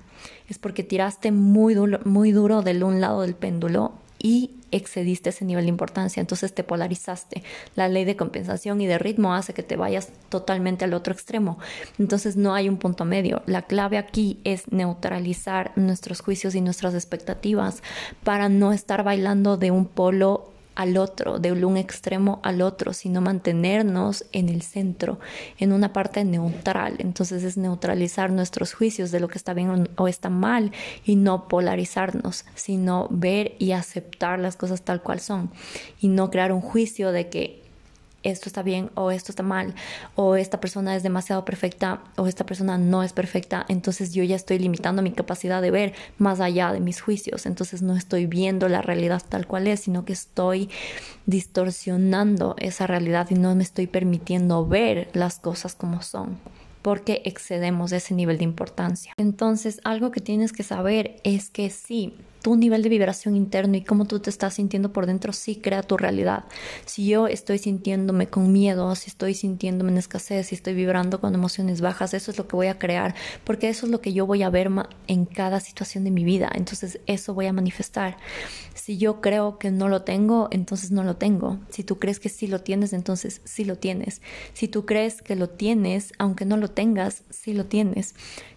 Es 0.48 0.56
porque 0.56 0.82
tiraste 0.82 1.30
muy 1.30 1.74
duro, 1.74 2.00
muy 2.06 2.32
duro 2.32 2.62
del 2.62 2.84
un 2.84 3.02
lado 3.02 3.20
del 3.20 3.34
péndulo 3.34 3.98
y 4.26 4.56
excediste 4.72 5.30
ese 5.30 5.44
nivel 5.44 5.66
de 5.66 5.68
importancia, 5.68 6.20
entonces 6.20 6.52
te 6.52 6.64
polarizaste. 6.64 7.44
La 7.76 7.86
ley 7.86 8.04
de 8.04 8.16
compensación 8.16 8.80
y 8.80 8.88
de 8.88 8.98
ritmo 8.98 9.34
hace 9.34 9.54
que 9.54 9.62
te 9.62 9.76
vayas 9.76 10.08
totalmente 10.30 10.84
al 10.84 10.94
otro 10.94 11.12
extremo. 11.12 11.60
Entonces 11.96 12.36
no 12.36 12.52
hay 12.52 12.68
un 12.68 12.76
punto 12.76 13.04
medio. 13.04 13.42
La 13.46 13.62
clave 13.62 13.98
aquí 13.98 14.40
es 14.42 14.66
neutralizar 14.72 15.70
nuestros 15.76 16.22
juicios 16.22 16.56
y 16.56 16.60
nuestras 16.60 16.94
expectativas 16.94 17.84
para 18.24 18.48
no 18.48 18.72
estar 18.72 19.04
bailando 19.04 19.58
de 19.58 19.70
un 19.70 19.86
polo 19.86 20.55
al 20.76 20.96
otro, 20.98 21.38
de 21.38 21.52
un 21.52 21.76
extremo 21.76 22.40
al 22.44 22.62
otro, 22.62 22.92
sino 22.92 23.20
mantenernos 23.20 24.26
en 24.32 24.48
el 24.48 24.62
centro, 24.62 25.18
en 25.58 25.72
una 25.72 25.92
parte 25.92 26.24
neutral. 26.24 26.96
Entonces 26.98 27.42
es 27.42 27.56
neutralizar 27.56 28.30
nuestros 28.30 28.74
juicios 28.74 29.10
de 29.10 29.20
lo 29.20 29.28
que 29.28 29.38
está 29.38 29.54
bien 29.54 29.88
o 29.96 30.06
está 30.06 30.28
mal 30.28 30.70
y 31.04 31.16
no 31.16 31.48
polarizarnos, 31.48 32.44
sino 32.54 33.08
ver 33.10 33.56
y 33.58 33.72
aceptar 33.72 34.38
las 34.38 34.56
cosas 34.56 34.82
tal 34.82 35.02
cual 35.02 35.20
son 35.20 35.50
y 36.00 36.08
no 36.08 36.30
crear 36.30 36.52
un 36.52 36.60
juicio 36.60 37.10
de 37.10 37.28
que 37.28 37.65
esto 38.30 38.48
está 38.48 38.62
bien 38.62 38.90
o 38.94 39.10
esto 39.10 39.32
está 39.32 39.42
mal 39.42 39.74
o 40.14 40.36
esta 40.36 40.60
persona 40.60 40.96
es 40.96 41.02
demasiado 41.02 41.44
perfecta 41.44 42.02
o 42.16 42.26
esta 42.26 42.44
persona 42.44 42.78
no 42.78 43.02
es 43.02 43.12
perfecta, 43.12 43.64
entonces 43.68 44.12
yo 44.12 44.22
ya 44.24 44.36
estoy 44.36 44.58
limitando 44.58 45.02
mi 45.02 45.12
capacidad 45.12 45.62
de 45.62 45.70
ver 45.70 45.94
más 46.18 46.40
allá 46.40 46.72
de 46.72 46.80
mis 46.80 47.00
juicios, 47.00 47.46
entonces 47.46 47.82
no 47.82 47.96
estoy 47.96 48.26
viendo 48.26 48.68
la 48.68 48.82
realidad 48.82 49.22
tal 49.28 49.46
cual 49.46 49.66
es, 49.66 49.80
sino 49.80 50.04
que 50.04 50.12
estoy 50.12 50.68
distorsionando 51.26 52.54
esa 52.58 52.86
realidad 52.86 53.28
y 53.30 53.34
no 53.34 53.54
me 53.54 53.62
estoy 53.62 53.86
permitiendo 53.86 54.66
ver 54.66 55.08
las 55.12 55.38
cosas 55.38 55.74
como 55.74 56.02
son 56.02 56.38
porque 56.86 57.20
excedemos 57.24 57.90
ese 57.90 58.14
nivel 58.14 58.38
de 58.38 58.44
importancia. 58.44 59.12
Entonces, 59.16 59.80
algo 59.82 60.12
que 60.12 60.20
tienes 60.20 60.52
que 60.52 60.62
saber 60.62 61.16
es 61.24 61.50
que 61.50 61.68
sí, 61.68 62.14
tu 62.46 62.54
nivel 62.54 62.80
de 62.80 62.88
vibración 62.88 63.34
interno 63.34 63.76
y 63.76 63.82
cómo 63.82 64.04
tú 64.04 64.20
te 64.20 64.30
estás 64.30 64.54
sintiendo 64.54 64.92
por 64.92 65.06
dentro 65.06 65.32
sí 65.32 65.56
crea 65.56 65.82
tu 65.82 65.96
realidad. 65.96 66.44
Si 66.84 67.04
yo 67.04 67.26
estoy 67.26 67.58
sintiéndome 67.58 68.28
con 68.28 68.52
miedo, 68.52 68.94
si 68.94 69.10
estoy 69.10 69.34
sintiéndome 69.34 69.90
en 69.90 69.98
escasez, 69.98 70.46
si 70.46 70.54
estoy 70.54 70.74
vibrando 70.74 71.20
con 71.20 71.34
emociones 71.34 71.80
bajas, 71.80 72.14
eso 72.14 72.30
es 72.30 72.38
lo 72.38 72.46
que 72.46 72.54
voy 72.54 72.68
a 72.68 72.78
crear, 72.78 73.16
porque 73.42 73.68
eso 73.68 73.86
es 73.86 73.90
lo 73.90 74.00
que 74.00 74.12
yo 74.12 74.26
voy 74.26 74.44
a 74.44 74.50
ver 74.50 74.70
en 75.08 75.24
cada 75.24 75.58
situación 75.58 76.04
de 76.04 76.12
mi 76.12 76.22
vida. 76.22 76.48
Entonces 76.54 77.00
eso 77.06 77.34
voy 77.34 77.46
a 77.46 77.52
manifestar. 77.52 78.16
Si 78.74 78.96
yo 78.96 79.20
creo 79.20 79.58
que 79.58 79.72
no 79.72 79.88
lo 79.88 80.02
tengo, 80.02 80.46
entonces 80.52 80.92
no 80.92 81.02
lo 81.02 81.16
tengo. 81.16 81.58
Si 81.70 81.82
tú 81.82 81.98
crees 81.98 82.20
que 82.20 82.28
sí 82.28 82.46
lo 82.46 82.60
tienes, 82.60 82.92
entonces 82.92 83.40
sí 83.42 83.64
lo 83.64 83.74
tienes. 83.74 84.22
Si 84.52 84.68
tú 84.68 84.86
crees 84.86 85.20
que 85.20 85.34
lo 85.34 85.48
tienes, 85.48 86.12
aunque 86.18 86.44
no 86.44 86.56
lo 86.56 86.70
tengas, 86.70 87.24
sí 87.28 87.54
lo 87.54 87.64
tienes. 87.64 88.14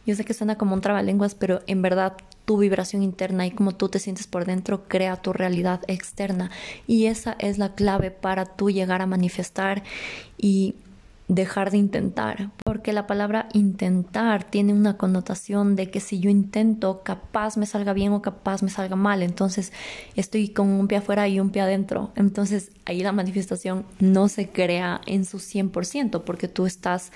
Yo 0.09 0.15
sé 0.15 0.25
que 0.25 0.33
suena 0.33 0.57
como 0.57 0.73
un 0.73 0.81
trabalenguas, 0.81 1.35
pero 1.35 1.61
en 1.67 1.83
verdad 1.83 2.13
tu 2.45 2.57
vibración 2.57 3.03
interna 3.03 3.45
y 3.45 3.51
cómo 3.51 3.75
tú 3.75 3.89
te 3.89 3.99
sientes 3.99 4.25
por 4.25 4.45
dentro 4.45 4.85
crea 4.87 5.17
tu 5.17 5.33
realidad 5.33 5.81
externa. 5.85 6.49
Y 6.87 7.05
esa 7.05 7.35
es 7.37 7.59
la 7.59 7.75
clave 7.75 8.09
para 8.09 8.45
tú 8.45 8.71
llegar 8.71 9.03
a 9.03 9.05
manifestar 9.05 9.83
y 10.35 10.73
dejar 11.27 11.69
de 11.69 11.77
intentar, 11.77 12.49
porque 12.63 12.91
la 12.91 13.05
palabra 13.05 13.49
intentar 13.53 14.45
tiene 14.45 14.73
una 14.73 14.97
connotación 14.97 15.75
de 15.75 15.91
que 15.91 15.99
si 15.99 16.19
yo 16.19 16.31
intento, 16.31 17.03
capaz 17.03 17.55
me 17.55 17.67
salga 17.67 17.93
bien 17.93 18.11
o 18.13 18.23
capaz 18.23 18.63
me 18.63 18.71
salga 18.71 18.95
mal, 18.95 19.21
entonces 19.21 19.71
estoy 20.15 20.49
con 20.49 20.69
un 20.69 20.87
pie 20.87 20.97
afuera 20.97 21.27
y 21.27 21.39
un 21.39 21.51
pie 21.51 21.61
adentro, 21.61 22.11
entonces 22.15 22.71
ahí 22.85 23.03
la 23.03 23.11
manifestación 23.11 23.85
no 23.99 24.27
se 24.27 24.49
crea 24.49 25.01
en 25.05 25.23
su 25.23 25.37
100%, 25.37 26.23
porque 26.23 26.47
tú 26.47 26.65
estás 26.65 27.11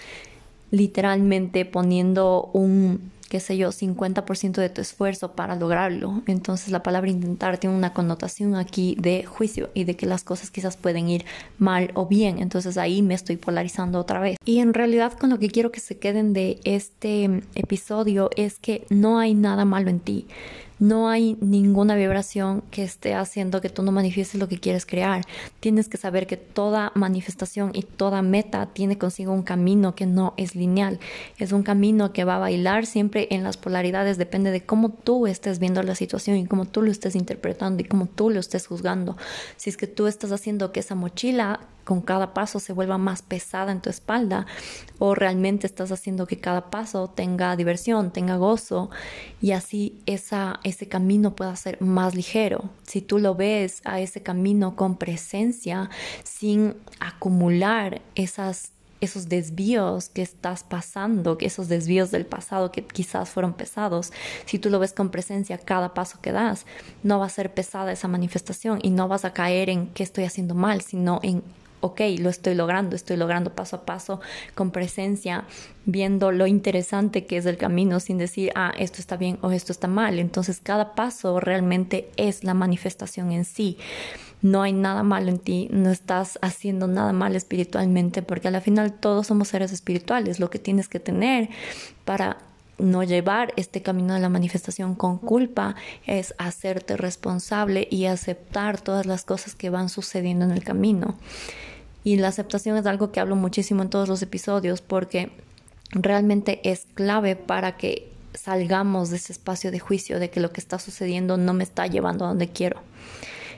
literalmente 0.74 1.66
poniendo 1.66 2.50
un 2.52 3.14
qué 3.30 3.40
sé 3.40 3.58
yo, 3.58 3.72
50% 3.72 4.62
de 4.62 4.70
tu 4.70 4.80
esfuerzo 4.80 5.32
para 5.32 5.56
lograrlo. 5.56 6.22
Entonces 6.28 6.70
la 6.70 6.84
palabra 6.84 7.10
intentar 7.10 7.58
tiene 7.58 7.76
una 7.76 7.92
connotación 7.92 8.56
aquí 8.56 8.96
de 9.00 9.26
juicio 9.26 9.72
y 9.74 9.86
de 9.86 9.96
que 9.96 10.06
las 10.06 10.24
cosas 10.24 10.52
quizás 10.52 10.78
pueden 10.78 11.10
ir 11.10 11.26
mal 11.58 11.90
o 11.96 12.06
bien. 12.06 12.38
Entonces 12.38 12.78
ahí 12.78 13.02
me 13.02 13.16
estoy 13.16 13.38
polarizando 13.38 13.98
otra 13.98 14.20
vez. 14.20 14.38
Y 14.46 14.60
en 14.60 14.76
realidad 14.76 15.14
con 15.14 15.32
lo 15.32 15.40
que 15.40 15.50
quiero 15.50 15.72
que 15.72 15.80
se 15.80 15.98
queden 15.98 16.34
de 16.34 16.60
este 16.64 17.42
episodio 17.56 18.30
es 18.36 18.60
que 18.60 18.86
no 18.92 19.18
hay 19.18 19.34
nada 19.34 19.66
malo 19.66 19.90
en 19.90 20.00
ti 20.00 20.28
no 20.80 21.10
hay 21.10 21.38
ninguna 21.40 21.96
vibración 21.96 22.64
que 22.72 22.84
esté 22.84 23.14
haciendo 23.14 23.62
que 23.62 23.70
tú 23.70 23.84
no 23.84 23.92
manifiestes 23.92 24.40
lo 24.40 24.48
que 24.48 24.60
quieres 24.60 24.86
crear. 24.86 25.24
Tienes 25.60 25.88
que 25.88 25.98
saber 25.98 26.28
que 26.28 26.38
toda 26.38 26.92
manifestación 26.96 27.72
y 27.74 27.84
toda 27.84 28.22
meta 28.22 28.68
tiene 28.68 28.98
consigo 28.98 29.34
un 29.34 29.44
camino 29.44 29.96
que 29.96 30.06
no 30.06 30.34
es 30.38 30.56
lineal. 30.56 31.00
Es 31.38 31.52
un 31.52 31.64
camino 31.64 32.14
que 32.14 32.24
va 32.24 32.36
a 32.36 32.40
bailar 32.40 32.86
siempre 32.86 33.28
en 33.32 33.44
las 33.44 33.58
polaridades. 33.58 34.18
Depende 34.18 34.52
de 34.52 34.66
cómo 34.66 34.90
tú 34.90 35.28
estés 35.28 35.60
viendo 35.60 35.82
la 35.84 35.96
situación 35.96 36.38
y 36.38 36.46
cómo 36.46 36.66
tú 36.66 36.82
lo 36.82 36.92
estés 36.92 37.16
interpretando 37.16 37.82
y 37.82 37.86
cómo 37.86 38.08
tú 38.08 38.30
lo 38.30 38.40
estés 38.40 38.68
juzgando. 38.68 39.18
Si 39.58 39.70
es 39.70 39.78
que 39.78 39.88
tú 39.88 40.08
estás 40.08 40.32
haciendo 40.32 40.72
que 40.72 40.80
esa 40.80 40.96
mochila 40.96 41.62
con 41.84 42.02
cada 42.02 42.34
paso 42.34 42.60
se 42.60 42.74
vuelva 42.74 42.98
más 42.98 43.22
pesada 43.22 43.72
en 43.72 43.82
tu 43.82 43.90
espalda 43.90 44.46
o 45.00 45.16
realmente 45.16 45.68
estás 45.68 45.92
haciendo 45.92 46.28
que 46.28 46.38
cada 46.38 46.70
paso 46.70 47.10
tenga 47.10 47.56
diversión, 47.56 48.12
tenga 48.12 48.38
gozo 48.38 48.90
y 49.42 49.52
así 49.52 50.02
esa, 50.06 50.60
ese 50.64 50.88
camino 50.88 51.36
pueda 51.36 51.56
ser 51.56 51.82
más 51.82 52.16
ligero. 52.16 52.70
Si 52.84 53.02
tú 53.02 53.20
lo 53.20 53.36
ves 53.36 53.82
a 53.84 54.00
ese 54.00 54.22
camino 54.22 54.76
con 54.76 54.98
presencia, 54.98 55.90
sin 56.24 56.76
acumular 57.00 58.02
esas 58.16 58.74
esos 59.04 59.28
desvíos 59.28 60.08
que 60.08 60.22
estás 60.22 60.64
pasando, 60.64 61.36
esos 61.42 61.68
desvíos 61.68 62.10
del 62.10 62.26
pasado 62.26 62.72
que 62.72 62.86
quizás 62.86 63.30
fueron 63.30 63.54
pesados, 63.54 64.14
si 64.46 64.60
tú 64.60 64.70
lo 64.70 64.80
ves 64.80 64.94
con 64.94 65.10
presencia 65.10 65.58
cada 65.58 65.94
paso 65.94 66.20
que 66.22 66.32
das, 66.32 66.66
no 67.04 67.20
va 67.20 67.26
a 67.26 67.30
ser 67.30 67.54
pesada 67.54 67.92
esa 67.92 68.08
manifestación 68.08 68.80
y 68.82 68.92
no 68.92 69.10
vas 69.10 69.26
a 69.26 69.34
caer 69.34 69.70
en 69.70 69.88
qué 69.88 70.04
estoy 70.04 70.24
haciendo 70.24 70.56
mal, 70.56 70.82
sino 70.82 71.20
en 71.22 71.44
ok, 71.84 72.00
lo 72.20 72.30
estoy 72.30 72.56
logrando, 72.56 72.96
estoy 72.96 73.18
logrando 73.18 73.54
paso 73.54 73.76
a 73.76 73.86
paso 73.86 74.22
con 74.56 74.72
presencia, 74.72 75.44
viendo 75.86 76.32
lo 76.32 76.48
interesante 76.48 77.26
que 77.26 77.36
es 77.36 77.46
el 77.46 77.58
camino 77.58 78.00
sin 78.00 78.18
decir, 78.18 78.54
ah, 78.56 78.72
esto 78.80 79.02
está 79.02 79.18
bien 79.18 79.38
o 79.42 79.52
esto 79.52 79.74
está 79.74 79.90
mal. 79.90 80.18
Entonces 80.18 80.62
cada 80.64 80.96
paso 80.96 81.42
realmente 81.42 82.10
es 82.16 82.46
la 82.46 82.54
manifestación 82.54 83.34
en 83.34 83.44
sí. 83.44 83.78
No 84.42 84.62
hay 84.62 84.72
nada 84.72 85.04
malo 85.04 85.30
en 85.30 85.40
ti, 85.40 85.68
no 85.72 85.90
estás 85.90 86.40
haciendo 86.42 86.88
nada 86.88 87.12
mal 87.12 87.36
espiritualmente, 87.36 88.22
porque 88.22 88.48
al 88.48 88.62
final 88.62 88.94
todos 88.94 89.28
somos 89.28 89.50
seres 89.50 89.74
espirituales. 89.74 90.40
Lo 90.40 90.50
que 90.50 90.60
tienes 90.60 90.88
que 90.88 91.02
tener 91.02 91.50
para 92.06 92.38
no 92.78 93.04
llevar 93.04 93.54
este 93.56 93.82
camino 93.82 94.14
de 94.14 94.20
la 94.20 94.30
manifestación 94.30 94.96
con 94.96 95.18
culpa 95.18 95.76
es 96.06 96.34
hacerte 96.38 96.98
responsable 96.98 97.88
y 97.90 98.06
aceptar 98.06 98.82
todas 98.82 99.06
las 99.06 99.26
cosas 99.26 99.56
que 99.56 99.70
van 99.70 99.90
sucediendo 99.90 100.46
en 100.46 100.52
el 100.52 100.64
camino. 100.64 101.18
Y 102.04 102.18
la 102.18 102.30
aceptación 102.30 102.78
es 102.78 102.86
algo 102.86 103.12
que 103.12 103.20
hablo 103.20 103.36
muchísimo 103.36 103.82
en 103.82 103.90
todos 103.90 104.10
los 104.10 104.22
episodios 104.22 104.82
porque 104.82 105.32
realmente 105.92 106.60
es 106.70 106.86
clave 106.94 107.36
para 107.36 107.78
que 107.78 108.12
salgamos 108.34 109.10
de 109.10 109.18
ese 109.18 109.32
espacio 109.32 109.72
de 109.72 109.80
juicio 109.80 110.20
de 110.20 110.30
que 110.30 110.40
lo 110.40 110.52
que 110.52 110.60
está 110.60 110.80
sucediendo 110.80 111.38
no 111.38 111.54
me 111.54 111.64
está 111.64 111.88
llevando 111.88 112.26
a 112.26 112.30
donde 112.30 112.50
quiero. 112.50 112.82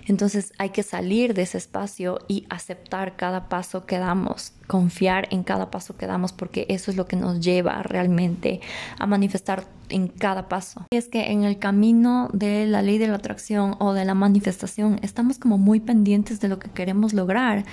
Entonces 0.08 0.54
hay 0.58 0.70
que 0.70 0.84
salir 0.84 1.34
de 1.34 1.42
ese 1.42 1.58
espacio 1.58 2.20
y 2.28 2.46
aceptar 2.50 3.16
cada 3.16 3.50
paso 3.50 3.86
que 3.86 3.98
damos, 3.98 4.54
confiar 4.68 5.28
en 5.32 5.44
cada 5.44 5.72
paso 5.72 5.98
que 5.98 6.06
damos, 6.06 6.32
porque 6.32 6.68
eso 6.70 6.92
es 6.92 6.98
lo 6.98 7.08
que 7.08 7.16
nos 7.16 7.40
lleva 7.40 7.82
realmente 7.82 8.62
a 9.00 9.08
manifestar 9.08 9.66
en 9.90 10.08
cada 10.08 10.48
paso. 10.48 10.86
Y 10.92 10.98
es 10.98 11.08
que 11.08 11.32
en 11.32 11.44
el 11.44 11.58
camino 11.58 12.30
de 12.34 12.68
la 12.68 12.84
ley 12.84 13.00
de 13.00 13.08
la 13.08 13.16
atracción 13.16 13.76
o 13.80 13.94
de 13.94 14.06
la 14.06 14.14
manifestación 14.14 15.00
estamos 15.02 15.40
como 15.40 15.58
muy 15.58 15.80
pendientes 15.80 16.40
de 16.40 16.50
lo 16.50 16.60
que 16.60 16.70
queremos 16.70 17.14
lograr 17.14 17.66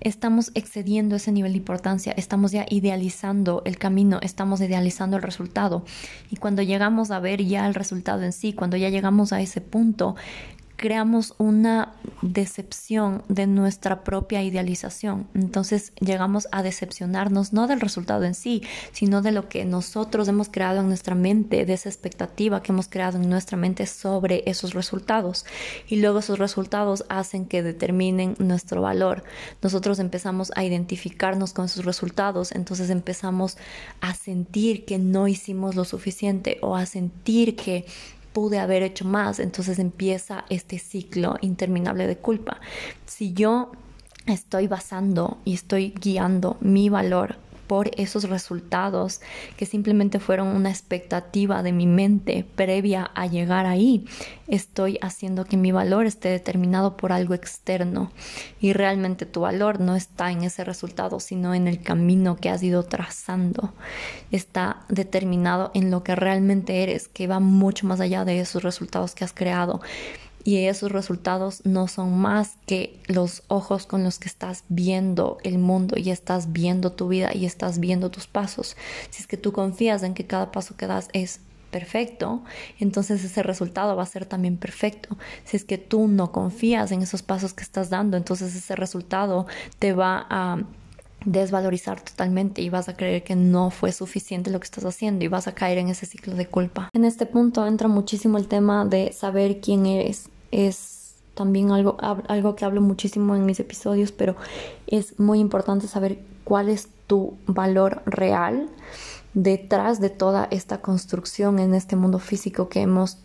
estamos 0.00 0.50
excediendo 0.54 1.16
ese 1.16 1.32
nivel 1.32 1.52
de 1.52 1.58
importancia, 1.58 2.12
estamos 2.16 2.52
ya 2.52 2.66
idealizando 2.68 3.62
el 3.64 3.78
camino, 3.78 4.18
estamos 4.22 4.60
idealizando 4.60 5.16
el 5.16 5.22
resultado. 5.22 5.84
Y 6.30 6.36
cuando 6.36 6.62
llegamos 6.62 7.10
a 7.10 7.20
ver 7.20 7.44
ya 7.44 7.66
el 7.66 7.74
resultado 7.74 8.22
en 8.22 8.32
sí, 8.32 8.52
cuando 8.52 8.76
ya 8.76 8.88
llegamos 8.88 9.32
a 9.32 9.40
ese 9.40 9.60
punto, 9.60 10.16
creamos 10.80 11.34
una 11.36 11.92
decepción 12.22 13.22
de 13.28 13.46
nuestra 13.46 14.02
propia 14.02 14.42
idealización. 14.42 15.28
Entonces 15.34 15.92
llegamos 16.00 16.48
a 16.52 16.62
decepcionarnos 16.62 17.52
no 17.52 17.66
del 17.66 17.82
resultado 17.82 18.24
en 18.24 18.34
sí, 18.34 18.62
sino 18.92 19.20
de 19.20 19.30
lo 19.30 19.50
que 19.50 19.66
nosotros 19.66 20.26
hemos 20.28 20.48
creado 20.48 20.80
en 20.80 20.88
nuestra 20.88 21.14
mente, 21.14 21.66
de 21.66 21.74
esa 21.74 21.90
expectativa 21.90 22.62
que 22.62 22.72
hemos 22.72 22.88
creado 22.88 23.18
en 23.18 23.28
nuestra 23.28 23.58
mente 23.58 23.84
sobre 23.84 24.42
esos 24.46 24.72
resultados. 24.72 25.44
Y 25.86 25.96
luego 25.96 26.20
esos 26.20 26.38
resultados 26.38 27.04
hacen 27.10 27.44
que 27.44 27.62
determinen 27.62 28.34
nuestro 28.38 28.80
valor. 28.80 29.22
Nosotros 29.60 29.98
empezamos 29.98 30.50
a 30.56 30.64
identificarnos 30.64 31.52
con 31.52 31.66
esos 31.66 31.84
resultados, 31.84 32.52
entonces 32.52 32.88
empezamos 32.88 33.58
a 34.00 34.14
sentir 34.14 34.86
que 34.86 34.96
no 34.96 35.28
hicimos 35.28 35.74
lo 35.76 35.84
suficiente 35.84 36.56
o 36.62 36.74
a 36.74 36.86
sentir 36.86 37.54
que 37.54 37.84
pude 38.32 38.58
haber 38.58 38.82
hecho 38.82 39.04
más, 39.04 39.40
entonces 39.40 39.78
empieza 39.78 40.44
este 40.50 40.78
ciclo 40.78 41.36
interminable 41.40 42.06
de 42.06 42.16
culpa. 42.16 42.60
Si 43.06 43.32
yo 43.32 43.72
estoy 44.26 44.66
basando 44.66 45.38
y 45.44 45.54
estoy 45.54 45.94
guiando 46.00 46.56
mi 46.60 46.88
valor 46.88 47.36
por 47.70 47.92
esos 47.96 48.24
resultados 48.24 49.20
que 49.56 49.64
simplemente 49.64 50.18
fueron 50.18 50.48
una 50.48 50.70
expectativa 50.70 51.62
de 51.62 51.70
mi 51.70 51.86
mente 51.86 52.44
previa 52.56 53.12
a 53.14 53.28
llegar 53.28 53.64
ahí, 53.64 54.06
estoy 54.48 54.98
haciendo 55.02 55.44
que 55.44 55.56
mi 55.56 55.70
valor 55.70 56.04
esté 56.04 56.30
determinado 56.30 56.96
por 56.96 57.12
algo 57.12 57.32
externo. 57.32 58.10
Y 58.60 58.72
realmente 58.72 59.24
tu 59.24 59.42
valor 59.42 59.78
no 59.78 59.94
está 59.94 60.32
en 60.32 60.42
ese 60.42 60.64
resultado, 60.64 61.20
sino 61.20 61.54
en 61.54 61.68
el 61.68 61.80
camino 61.80 62.34
que 62.34 62.50
has 62.50 62.60
ido 62.60 62.82
trazando. 62.82 63.72
Está 64.32 64.80
determinado 64.88 65.70
en 65.72 65.92
lo 65.92 66.02
que 66.02 66.16
realmente 66.16 66.82
eres, 66.82 67.06
que 67.06 67.28
va 67.28 67.38
mucho 67.38 67.86
más 67.86 68.00
allá 68.00 68.24
de 68.24 68.40
esos 68.40 68.64
resultados 68.64 69.14
que 69.14 69.22
has 69.22 69.32
creado 69.32 69.80
y 70.44 70.64
esos 70.64 70.90
resultados 70.90 71.62
no 71.64 71.88
son 71.88 72.18
más 72.18 72.56
que 72.66 72.98
los 73.06 73.42
ojos 73.48 73.86
con 73.86 74.04
los 74.04 74.18
que 74.18 74.28
estás 74.28 74.64
viendo 74.68 75.38
el 75.42 75.58
mundo 75.58 75.96
y 75.98 76.10
estás 76.10 76.52
viendo 76.52 76.92
tu 76.92 77.08
vida 77.08 77.30
y 77.34 77.46
estás 77.46 77.78
viendo 77.78 78.10
tus 78.10 78.26
pasos. 78.26 78.76
Si 79.10 79.22
es 79.22 79.26
que 79.26 79.36
tú 79.36 79.52
confías 79.52 80.02
en 80.02 80.14
que 80.14 80.26
cada 80.26 80.50
paso 80.52 80.76
que 80.76 80.86
das 80.86 81.08
es 81.12 81.40
perfecto, 81.70 82.42
entonces 82.78 83.22
ese 83.22 83.42
resultado 83.42 83.94
va 83.96 84.02
a 84.02 84.06
ser 84.06 84.26
también 84.26 84.56
perfecto. 84.56 85.16
Si 85.44 85.56
es 85.56 85.64
que 85.64 85.78
tú 85.78 86.08
no 86.08 86.32
confías 86.32 86.90
en 86.90 87.02
esos 87.02 87.22
pasos 87.22 87.52
que 87.52 87.62
estás 87.62 87.90
dando, 87.90 88.16
entonces 88.16 88.54
ese 88.54 88.76
resultado 88.76 89.46
te 89.78 89.92
va 89.92 90.26
a 90.28 90.58
desvalorizar 91.24 92.00
totalmente 92.00 92.62
y 92.62 92.70
vas 92.70 92.88
a 92.88 92.96
creer 92.96 93.22
que 93.22 93.36
no 93.36 93.70
fue 93.70 93.92
suficiente 93.92 94.50
lo 94.50 94.58
que 94.60 94.64
estás 94.64 94.84
haciendo 94.84 95.24
y 95.24 95.28
vas 95.28 95.46
a 95.46 95.54
caer 95.54 95.78
en 95.78 95.88
ese 95.88 96.06
ciclo 96.06 96.34
de 96.34 96.46
culpa. 96.46 96.88
En 96.92 97.04
este 97.04 97.26
punto 97.26 97.66
entra 97.66 97.88
muchísimo 97.88 98.38
el 98.38 98.48
tema 98.48 98.84
de 98.84 99.12
saber 99.12 99.60
quién 99.60 99.86
eres. 99.86 100.28
Es 100.50 101.14
también 101.34 101.70
algo, 101.70 101.96
algo 102.00 102.56
que 102.56 102.64
hablo 102.64 102.80
muchísimo 102.80 103.36
en 103.36 103.46
mis 103.46 103.60
episodios, 103.60 104.12
pero 104.12 104.36
es 104.86 105.18
muy 105.18 105.38
importante 105.38 105.86
saber 105.86 106.20
cuál 106.44 106.68
es 106.68 106.88
tu 107.06 107.36
valor 107.46 108.02
real 108.06 108.68
detrás 109.34 110.00
de 110.00 110.10
toda 110.10 110.48
esta 110.50 110.80
construcción 110.80 111.58
en 111.58 111.74
este 111.74 111.96
mundo 111.96 112.18
físico 112.18 112.68
que 112.68 112.80
hemos 112.80 113.18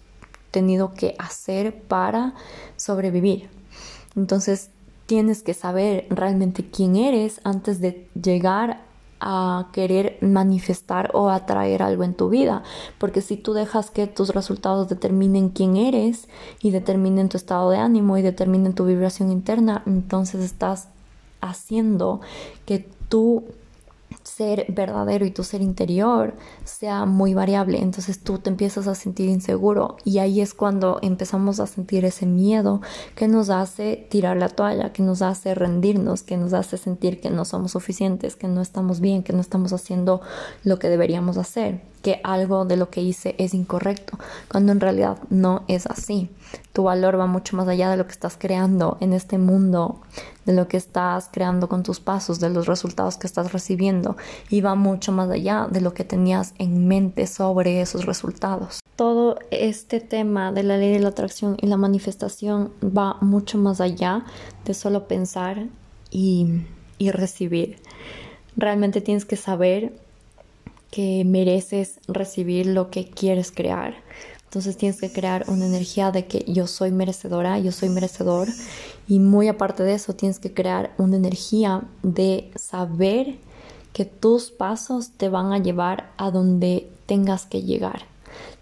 tenido 0.52 0.94
que 0.94 1.16
hacer 1.18 1.82
para 1.82 2.34
sobrevivir. 2.78 3.50
Entonces, 4.16 4.70
tienes 5.06 5.44
que 5.44 5.54
saber 5.54 6.08
realmente 6.10 6.70
quién 6.70 6.96
eres 6.96 7.40
antes 7.44 7.80
de 7.80 8.08
llegar 8.22 8.86
a 9.20 9.70
querer 9.72 10.18
manifestar 10.22 11.12
o 11.14 11.30
atraer 11.30 11.82
algo 11.82 12.04
en 12.04 12.14
tu 12.14 12.30
vida. 12.30 12.64
Porque 12.98 13.22
si 13.22 13.38
tú 13.38 13.54
dejas 13.54 13.90
que 13.90 14.08
tus 14.08 14.30
resultados 14.30 14.90
determinen 14.90 15.50
quién 15.50 15.78
eres 15.78 16.28
y 16.62 16.72
determinen 16.72 17.30
tu 17.30 17.38
estado 17.38 17.70
de 17.70 17.78
ánimo 17.78 18.18
y 18.18 18.22
determinen 18.22 18.74
tu 18.74 18.86
vibración 18.86 19.32
interna, 19.32 19.84
entonces 19.86 20.44
estás 20.44 20.90
haciendo 21.42 22.22
que 22.66 22.88
tú 23.10 23.46
ser 24.26 24.66
verdadero 24.70 25.26
y 25.26 25.32
tu 25.32 25.44
ser 25.44 25.62
interior 25.62 26.34
sea 26.64 27.06
muy 27.06 27.34
variable. 27.34 27.80
Entonces 27.80 28.20
tú 28.20 28.40
te 28.40 28.50
empiezas 28.50 28.88
a 28.88 28.96
sentir 28.96 29.30
inseguro 29.30 29.98
y 30.04 30.18
ahí 30.18 30.42
es 30.42 30.54
cuando 30.54 31.00
empezamos 31.02 31.60
a 31.60 31.68
sentir 31.68 32.04
ese 32.06 32.26
miedo 32.26 32.82
que 33.16 33.28
nos 33.28 33.50
hace 33.50 34.08
tirar 34.10 34.38
la 34.38 34.50
toalla, 34.50 34.92
que 34.92 35.04
nos 35.04 35.22
hace 35.22 35.56
rendirnos, 35.56 36.24
que 36.24 36.38
nos 36.38 36.54
hace 36.54 36.78
sentir 36.78 37.22
que 37.22 37.30
no 37.30 37.46
somos 37.46 37.72
suficientes, 37.72 38.36
que 38.36 38.48
no 38.48 38.62
estamos 38.62 39.00
bien, 39.00 39.24
que 39.24 39.34
no 39.34 39.42
estamos 39.42 39.72
haciendo 39.74 40.22
lo 40.64 40.80
que 40.80 40.90
deberíamos 40.90 41.38
hacer 41.38 41.95
que 42.06 42.22
algo 42.24 42.66
de 42.66 42.78
lo 42.78 42.92
que 42.92 43.02
hice 43.02 43.34
es 43.40 43.56
incorrecto, 43.56 44.20
cuando 44.48 44.72
en 44.72 44.80
realidad 44.80 45.18
no 45.32 45.64
es 45.68 45.88
así. 45.88 46.30
Tu 46.72 46.84
valor 46.84 47.20
va 47.20 47.26
mucho 47.26 47.58
más 47.58 47.68
allá 47.68 47.90
de 47.90 47.98
lo 47.98 48.06
que 48.06 48.12
estás 48.12 48.38
creando 48.38 48.98
en 49.00 49.12
este 49.12 49.40
mundo, 49.40 50.02
de 50.46 50.54
lo 50.54 50.68
que 50.68 50.78
estás 50.78 51.30
creando 51.32 51.68
con 51.68 51.82
tus 51.82 52.00
pasos, 52.00 52.40
de 52.40 52.52
los 52.52 52.68
resultados 52.68 53.18
que 53.18 53.26
estás 53.26 53.54
recibiendo 53.54 54.18
y 54.52 54.62
va 54.62 54.76
mucho 54.76 55.12
más 55.14 55.32
allá 55.32 55.68
de 55.68 55.82
lo 55.82 55.96
que 55.96 56.04
tenías 56.04 56.54
en 56.60 56.88
mente 56.88 57.26
sobre 57.26 57.82
esos 57.82 58.06
resultados. 58.06 58.82
Todo 58.96 59.40
este 59.50 60.00
tema 60.00 60.52
de 60.52 60.62
la 60.62 60.78
ley 60.78 60.94
de 60.94 61.00
la 61.00 61.10
atracción 61.10 61.58
y 61.60 61.66
la 61.66 61.78
manifestación 61.78 62.72
va 62.84 63.18
mucho 63.22 63.58
más 63.58 63.82
allá 63.82 64.26
de 64.64 64.76
solo 64.76 65.08
pensar 65.08 65.70
y, 66.12 66.66
y 67.00 67.10
recibir. 67.10 67.80
Realmente 68.56 69.02
tienes 69.02 69.26
que 69.26 69.38
saber 69.38 70.05
que 70.96 71.26
mereces 71.26 72.00
recibir 72.08 72.68
lo 72.68 72.90
que 72.90 73.10
quieres 73.10 73.52
crear. 73.52 73.96
Entonces 74.46 74.78
tienes 74.78 75.02
que 75.02 75.12
crear 75.12 75.44
una 75.50 75.66
energía 75.66 76.12
de 76.12 76.26
que 76.26 76.46
yo 76.48 76.68
soy 76.68 76.92
merecedora, 76.92 77.60
yo 77.60 77.74
soy 77.74 77.90
merecedor. 77.90 78.48
Y 79.06 79.20
muy 79.20 79.50
aparte 79.50 79.84
de 79.84 79.96
eso, 79.96 80.16
tienes 80.16 80.40
que 80.40 80.54
crear 80.54 80.94
una 80.98 81.18
energía 81.18 81.82
de 82.02 82.50
saber 82.56 83.36
que 83.92 84.06
tus 84.06 84.52
pasos 84.52 85.10
te 85.18 85.28
van 85.28 85.52
a 85.52 85.58
llevar 85.58 86.14
a 86.16 86.32
donde 86.32 86.90
tengas 87.08 87.46
que 87.46 87.64
llegar. 87.64 88.04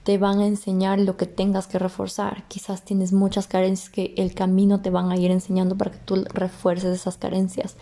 Te 0.01 0.17
van 0.17 0.39
a 0.39 0.47
enseñar 0.47 0.99
lo 0.99 1.17
que 1.17 1.27
tengas 1.27 1.67
que 1.67 1.77
reforzar. 1.77 2.45
Quizás 2.47 2.83
tienes 2.83 3.13
muchas 3.13 3.45
carencias 3.45 3.91
que 3.91 4.15
el 4.17 4.33
camino 4.33 4.81
te 4.81 4.89
van 4.89 5.11
a 5.11 5.17
ir 5.17 5.29
enseñando 5.29 5.77
para 5.77 5.91
que 5.91 5.99
tú 5.99 6.25
refuerces 6.33 6.99
esas 6.99 7.17
carencias 7.17 7.75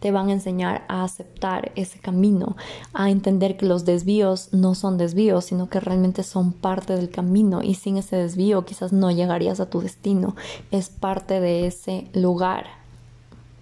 te 0.00 0.10
van 0.10 0.28
a 0.28 0.32
enseñar 0.32 0.84
a 0.88 1.04
aceptar 1.04 1.72
ese 1.74 1.98
camino, 1.98 2.56
a 2.92 3.10
entender 3.10 3.56
que 3.56 3.66
los 3.66 3.84
desvíos 3.84 4.52
no 4.52 4.74
son 4.74 4.98
desvíos, 4.98 5.46
sino 5.46 5.68
que 5.68 5.80
realmente 5.80 6.22
son 6.22 6.52
parte 6.52 6.94
del 6.94 7.10
camino 7.10 7.62
y 7.62 7.74
sin 7.74 7.96
ese 7.96 8.16
desvío 8.16 8.64
quizás 8.64 8.92
no 8.92 9.10
llegarías 9.10 9.60
a 9.60 9.70
tu 9.70 9.80
destino. 9.80 10.36
Es 10.70 10.88
parte 10.88 11.40
de 11.40 11.66
ese 11.66 12.08
lugar 12.12 12.66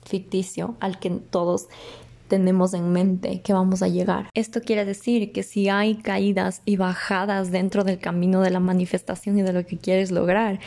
ficticio 0.04 0.74
al 0.80 0.98
que 0.98 1.10
todos 1.10 1.68
tenemos 2.28 2.74
en 2.74 2.90
mente 2.92 3.42
que 3.42 3.52
vamos 3.52 3.82
a 3.82 3.88
llegar. 3.88 4.28
Esto 4.34 4.60
quiere 4.60 4.84
decir 4.84 5.32
que 5.32 5.42
si 5.42 5.68
hay 5.68 5.96
caídas 5.96 6.62
y 6.64 6.76
bajadas 6.76 7.50
dentro 7.50 7.84
del 7.84 7.98
camino 7.98 8.40
de 8.40 8.50
la 8.50 8.60
manifestación 8.60 9.38
y 9.38 9.42
de 9.42 9.52
lo 9.52 9.64
que 9.66 9.78
quieres 9.78 10.10
lograr, 10.10 10.58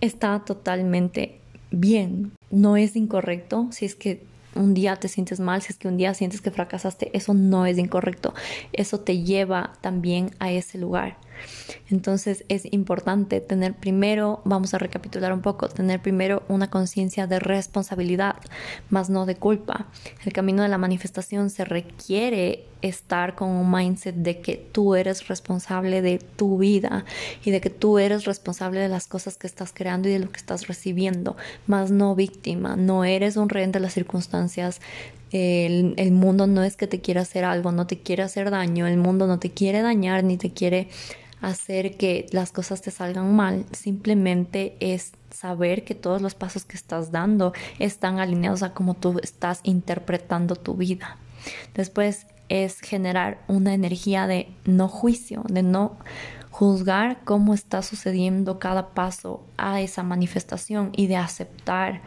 está 0.00 0.40
totalmente 0.44 1.40
bien. 1.70 2.32
No 2.50 2.76
es 2.76 2.96
incorrecto 2.96 3.68
si 3.70 3.86
es 3.86 3.94
que 3.94 4.29
un 4.54 4.74
día 4.74 4.96
te 4.96 5.08
sientes 5.08 5.40
mal, 5.40 5.62
si 5.62 5.72
es 5.72 5.78
que 5.78 5.88
un 5.88 5.96
día 5.96 6.14
sientes 6.14 6.40
que 6.40 6.50
fracasaste, 6.50 7.10
eso 7.16 7.34
no 7.34 7.66
es 7.66 7.78
incorrecto. 7.78 8.34
Eso 8.72 9.00
te 9.00 9.22
lleva 9.22 9.72
también 9.80 10.30
a 10.38 10.50
ese 10.50 10.78
lugar. 10.78 11.16
Entonces 11.90 12.44
es 12.48 12.70
importante 12.72 13.40
tener 13.40 13.74
primero, 13.74 14.42
vamos 14.44 14.74
a 14.74 14.78
recapitular 14.78 15.32
un 15.32 15.40
poco, 15.40 15.68
tener 15.68 16.00
primero 16.00 16.42
una 16.48 16.70
conciencia 16.70 17.26
de 17.26 17.38
responsabilidad, 17.38 18.36
más 18.90 19.10
no 19.10 19.26
de 19.26 19.36
culpa. 19.36 19.86
El 20.24 20.32
camino 20.32 20.62
de 20.62 20.68
la 20.68 20.78
manifestación 20.78 21.50
se 21.50 21.64
requiere 21.64 22.64
estar 22.82 23.34
con 23.34 23.48
un 23.48 23.70
mindset 23.70 24.14
de 24.14 24.40
que 24.40 24.56
tú 24.56 24.94
eres 24.94 25.28
responsable 25.28 26.02
de 26.02 26.18
tu 26.18 26.58
vida 26.58 27.04
y 27.44 27.50
de 27.50 27.60
que 27.60 27.70
tú 27.70 27.98
eres 27.98 28.24
responsable 28.24 28.80
de 28.80 28.88
las 28.88 29.06
cosas 29.06 29.36
que 29.36 29.46
estás 29.46 29.72
creando 29.72 30.08
y 30.08 30.12
de 30.12 30.20
lo 30.20 30.30
que 30.30 30.38
estás 30.38 30.66
recibiendo, 30.66 31.36
más 31.66 31.90
no 31.90 32.14
víctima, 32.14 32.76
no 32.76 33.04
eres 33.04 33.36
un 33.36 33.48
rehén 33.48 33.72
de 33.72 33.80
las 33.80 33.94
circunstancias, 33.94 34.80
el, 35.32 35.94
el, 35.96 36.10
mundo 36.10 36.48
no 36.48 36.64
es 36.64 36.76
que 36.76 36.88
te 36.88 37.00
quiera 37.00 37.20
hacer 37.20 37.44
algo, 37.44 37.70
no 37.70 37.86
te 37.86 37.98
quiere 37.98 38.24
hacer 38.24 38.50
daño, 38.50 38.88
el 38.88 38.96
mundo 38.96 39.28
no 39.28 39.38
te 39.38 39.50
quiere 39.50 39.80
dañar 39.80 40.24
ni 40.24 40.36
te 40.36 40.50
quiere 40.52 40.88
hacer 41.40 41.96
que 41.96 42.26
las 42.32 42.52
cosas 42.52 42.82
te 42.82 42.90
salgan 42.90 43.34
mal, 43.34 43.64
simplemente 43.72 44.76
es 44.80 45.12
saber 45.30 45.84
que 45.84 45.94
todos 45.94 46.22
los 46.22 46.34
pasos 46.34 46.64
que 46.64 46.76
estás 46.76 47.12
dando 47.12 47.52
están 47.78 48.18
alineados 48.18 48.62
a 48.62 48.74
cómo 48.74 48.94
tú 48.94 49.18
estás 49.22 49.60
interpretando 49.62 50.56
tu 50.56 50.74
vida. 50.74 51.16
Después 51.74 52.26
es 52.48 52.80
generar 52.80 53.42
una 53.48 53.74
energía 53.74 54.26
de 54.26 54.48
no 54.64 54.88
juicio, 54.88 55.44
de 55.48 55.62
no 55.62 55.96
juzgar 56.50 57.20
cómo 57.24 57.54
está 57.54 57.80
sucediendo 57.80 58.58
cada 58.58 58.88
paso 58.88 59.46
a 59.56 59.80
esa 59.80 60.02
manifestación 60.02 60.90
y 60.94 61.06
de 61.06 61.16
aceptar 61.16 62.02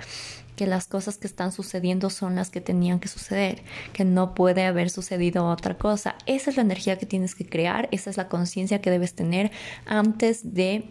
que 0.55 0.67
las 0.67 0.87
cosas 0.87 1.17
que 1.17 1.27
están 1.27 1.51
sucediendo 1.51 2.09
son 2.09 2.35
las 2.35 2.49
que 2.49 2.61
tenían 2.61 2.99
que 2.99 3.07
suceder, 3.07 3.63
que 3.93 4.05
no 4.05 4.33
puede 4.35 4.65
haber 4.65 4.89
sucedido 4.89 5.45
otra 5.47 5.77
cosa. 5.77 6.15
Esa 6.25 6.49
es 6.49 6.57
la 6.57 6.63
energía 6.63 6.97
que 6.97 7.05
tienes 7.05 7.35
que 7.35 7.45
crear, 7.45 7.89
esa 7.91 8.09
es 8.09 8.17
la 8.17 8.27
conciencia 8.27 8.81
que 8.81 8.91
debes 8.91 9.13
tener 9.13 9.51
antes 9.85 10.53
de 10.53 10.85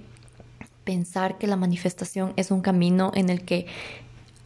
pensar 0.84 1.38
que 1.38 1.46
la 1.46 1.56
manifestación 1.56 2.32
es 2.36 2.50
un 2.50 2.60
camino 2.60 3.12
en 3.14 3.30
el 3.30 3.44
que 3.44 3.66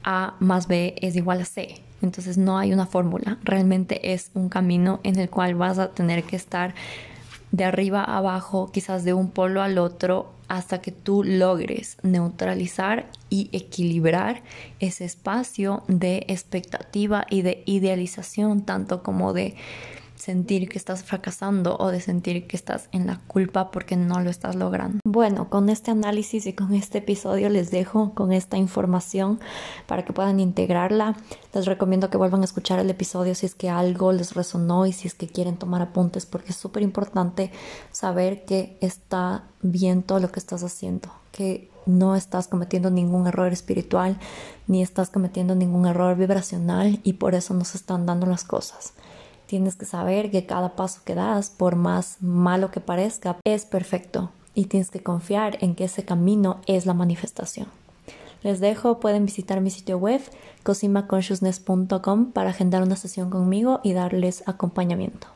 A 0.02 0.36
más 0.38 0.68
B 0.68 0.94
es 1.00 1.16
igual 1.16 1.40
a 1.40 1.44
C. 1.44 1.80
Entonces 2.02 2.36
no 2.36 2.58
hay 2.58 2.72
una 2.72 2.86
fórmula, 2.86 3.38
realmente 3.42 4.12
es 4.12 4.30
un 4.34 4.48
camino 4.48 5.00
en 5.02 5.18
el 5.18 5.30
cual 5.30 5.54
vas 5.54 5.78
a 5.78 5.92
tener 5.92 6.24
que 6.24 6.36
estar 6.36 6.74
de 7.52 7.64
arriba 7.64 8.02
a 8.02 8.18
abajo, 8.18 8.70
quizás 8.72 9.04
de 9.04 9.14
un 9.14 9.30
polo 9.30 9.62
al 9.62 9.78
otro, 9.78 10.32
hasta 10.48 10.80
que 10.80 10.92
tú 10.92 11.24
logres 11.24 11.98
neutralizar 12.02 13.10
y 13.30 13.50
equilibrar 13.52 14.42
ese 14.78 15.04
espacio 15.04 15.82
de 15.88 16.24
expectativa 16.28 17.26
y 17.28 17.42
de 17.42 17.62
idealización, 17.66 18.64
tanto 18.64 19.02
como 19.02 19.32
de 19.32 19.56
sentir 20.16 20.68
que 20.68 20.78
estás 20.78 21.04
fracasando 21.04 21.76
o 21.78 21.88
de 21.88 22.00
sentir 22.00 22.46
que 22.46 22.56
estás 22.56 22.88
en 22.92 23.06
la 23.06 23.20
culpa 23.26 23.70
porque 23.70 23.96
no 23.96 24.20
lo 24.20 24.30
estás 24.30 24.56
logrando. 24.56 24.98
Bueno, 25.06 25.48
con 25.48 25.68
este 25.68 25.90
análisis 25.90 26.46
y 26.46 26.52
con 26.52 26.74
este 26.74 26.98
episodio 26.98 27.48
les 27.48 27.70
dejo 27.70 28.12
con 28.14 28.32
esta 28.32 28.56
información 28.56 29.40
para 29.86 30.04
que 30.04 30.12
puedan 30.12 30.40
integrarla. 30.40 31.16
Les 31.54 31.66
recomiendo 31.66 32.10
que 32.10 32.16
vuelvan 32.16 32.42
a 32.42 32.46
escuchar 32.46 32.78
el 32.78 32.90
episodio 32.90 33.34
si 33.34 33.46
es 33.46 33.54
que 33.54 33.70
algo 33.70 34.12
les 34.12 34.34
resonó 34.34 34.86
y 34.86 34.92
si 34.92 35.08
es 35.08 35.14
que 35.14 35.28
quieren 35.28 35.56
tomar 35.56 35.82
apuntes 35.82 36.26
porque 36.26 36.50
es 36.50 36.56
súper 36.56 36.82
importante 36.82 37.50
saber 37.92 38.44
que 38.44 38.78
está 38.80 39.44
bien 39.62 40.02
todo 40.02 40.20
lo 40.20 40.30
que 40.32 40.40
estás 40.40 40.62
haciendo, 40.62 41.10
que 41.32 41.70
no 41.86 42.16
estás 42.16 42.48
cometiendo 42.48 42.90
ningún 42.90 43.26
error 43.26 43.52
espiritual 43.52 44.18
ni 44.66 44.82
estás 44.82 45.10
cometiendo 45.10 45.54
ningún 45.54 45.86
error 45.86 46.16
vibracional 46.16 47.00
y 47.04 47.14
por 47.14 47.34
eso 47.34 47.54
no 47.54 47.64
se 47.64 47.78
están 47.78 48.06
dando 48.06 48.26
las 48.26 48.44
cosas. 48.44 48.92
Tienes 49.46 49.76
que 49.76 49.86
saber 49.86 50.30
que 50.30 50.46
cada 50.46 50.74
paso 50.74 51.00
que 51.04 51.14
das, 51.14 51.50
por 51.50 51.76
más 51.76 52.16
malo 52.20 52.70
que 52.70 52.80
parezca, 52.80 53.36
es 53.44 53.64
perfecto 53.64 54.30
y 54.54 54.64
tienes 54.64 54.90
que 54.90 55.02
confiar 55.02 55.58
en 55.60 55.74
que 55.74 55.84
ese 55.84 56.04
camino 56.04 56.60
es 56.66 56.86
la 56.86 56.94
manifestación. 56.94 57.68
Les 58.42 58.58
dejo, 58.60 59.00
pueden 59.00 59.26
visitar 59.26 59.60
mi 59.60 59.70
sitio 59.70 59.98
web 59.98 60.20
cosimaconsciousness.com 60.62 62.32
para 62.32 62.50
agendar 62.50 62.82
una 62.82 62.96
sesión 62.96 63.30
conmigo 63.30 63.80
y 63.82 63.92
darles 63.92 64.42
acompañamiento. 64.46 65.35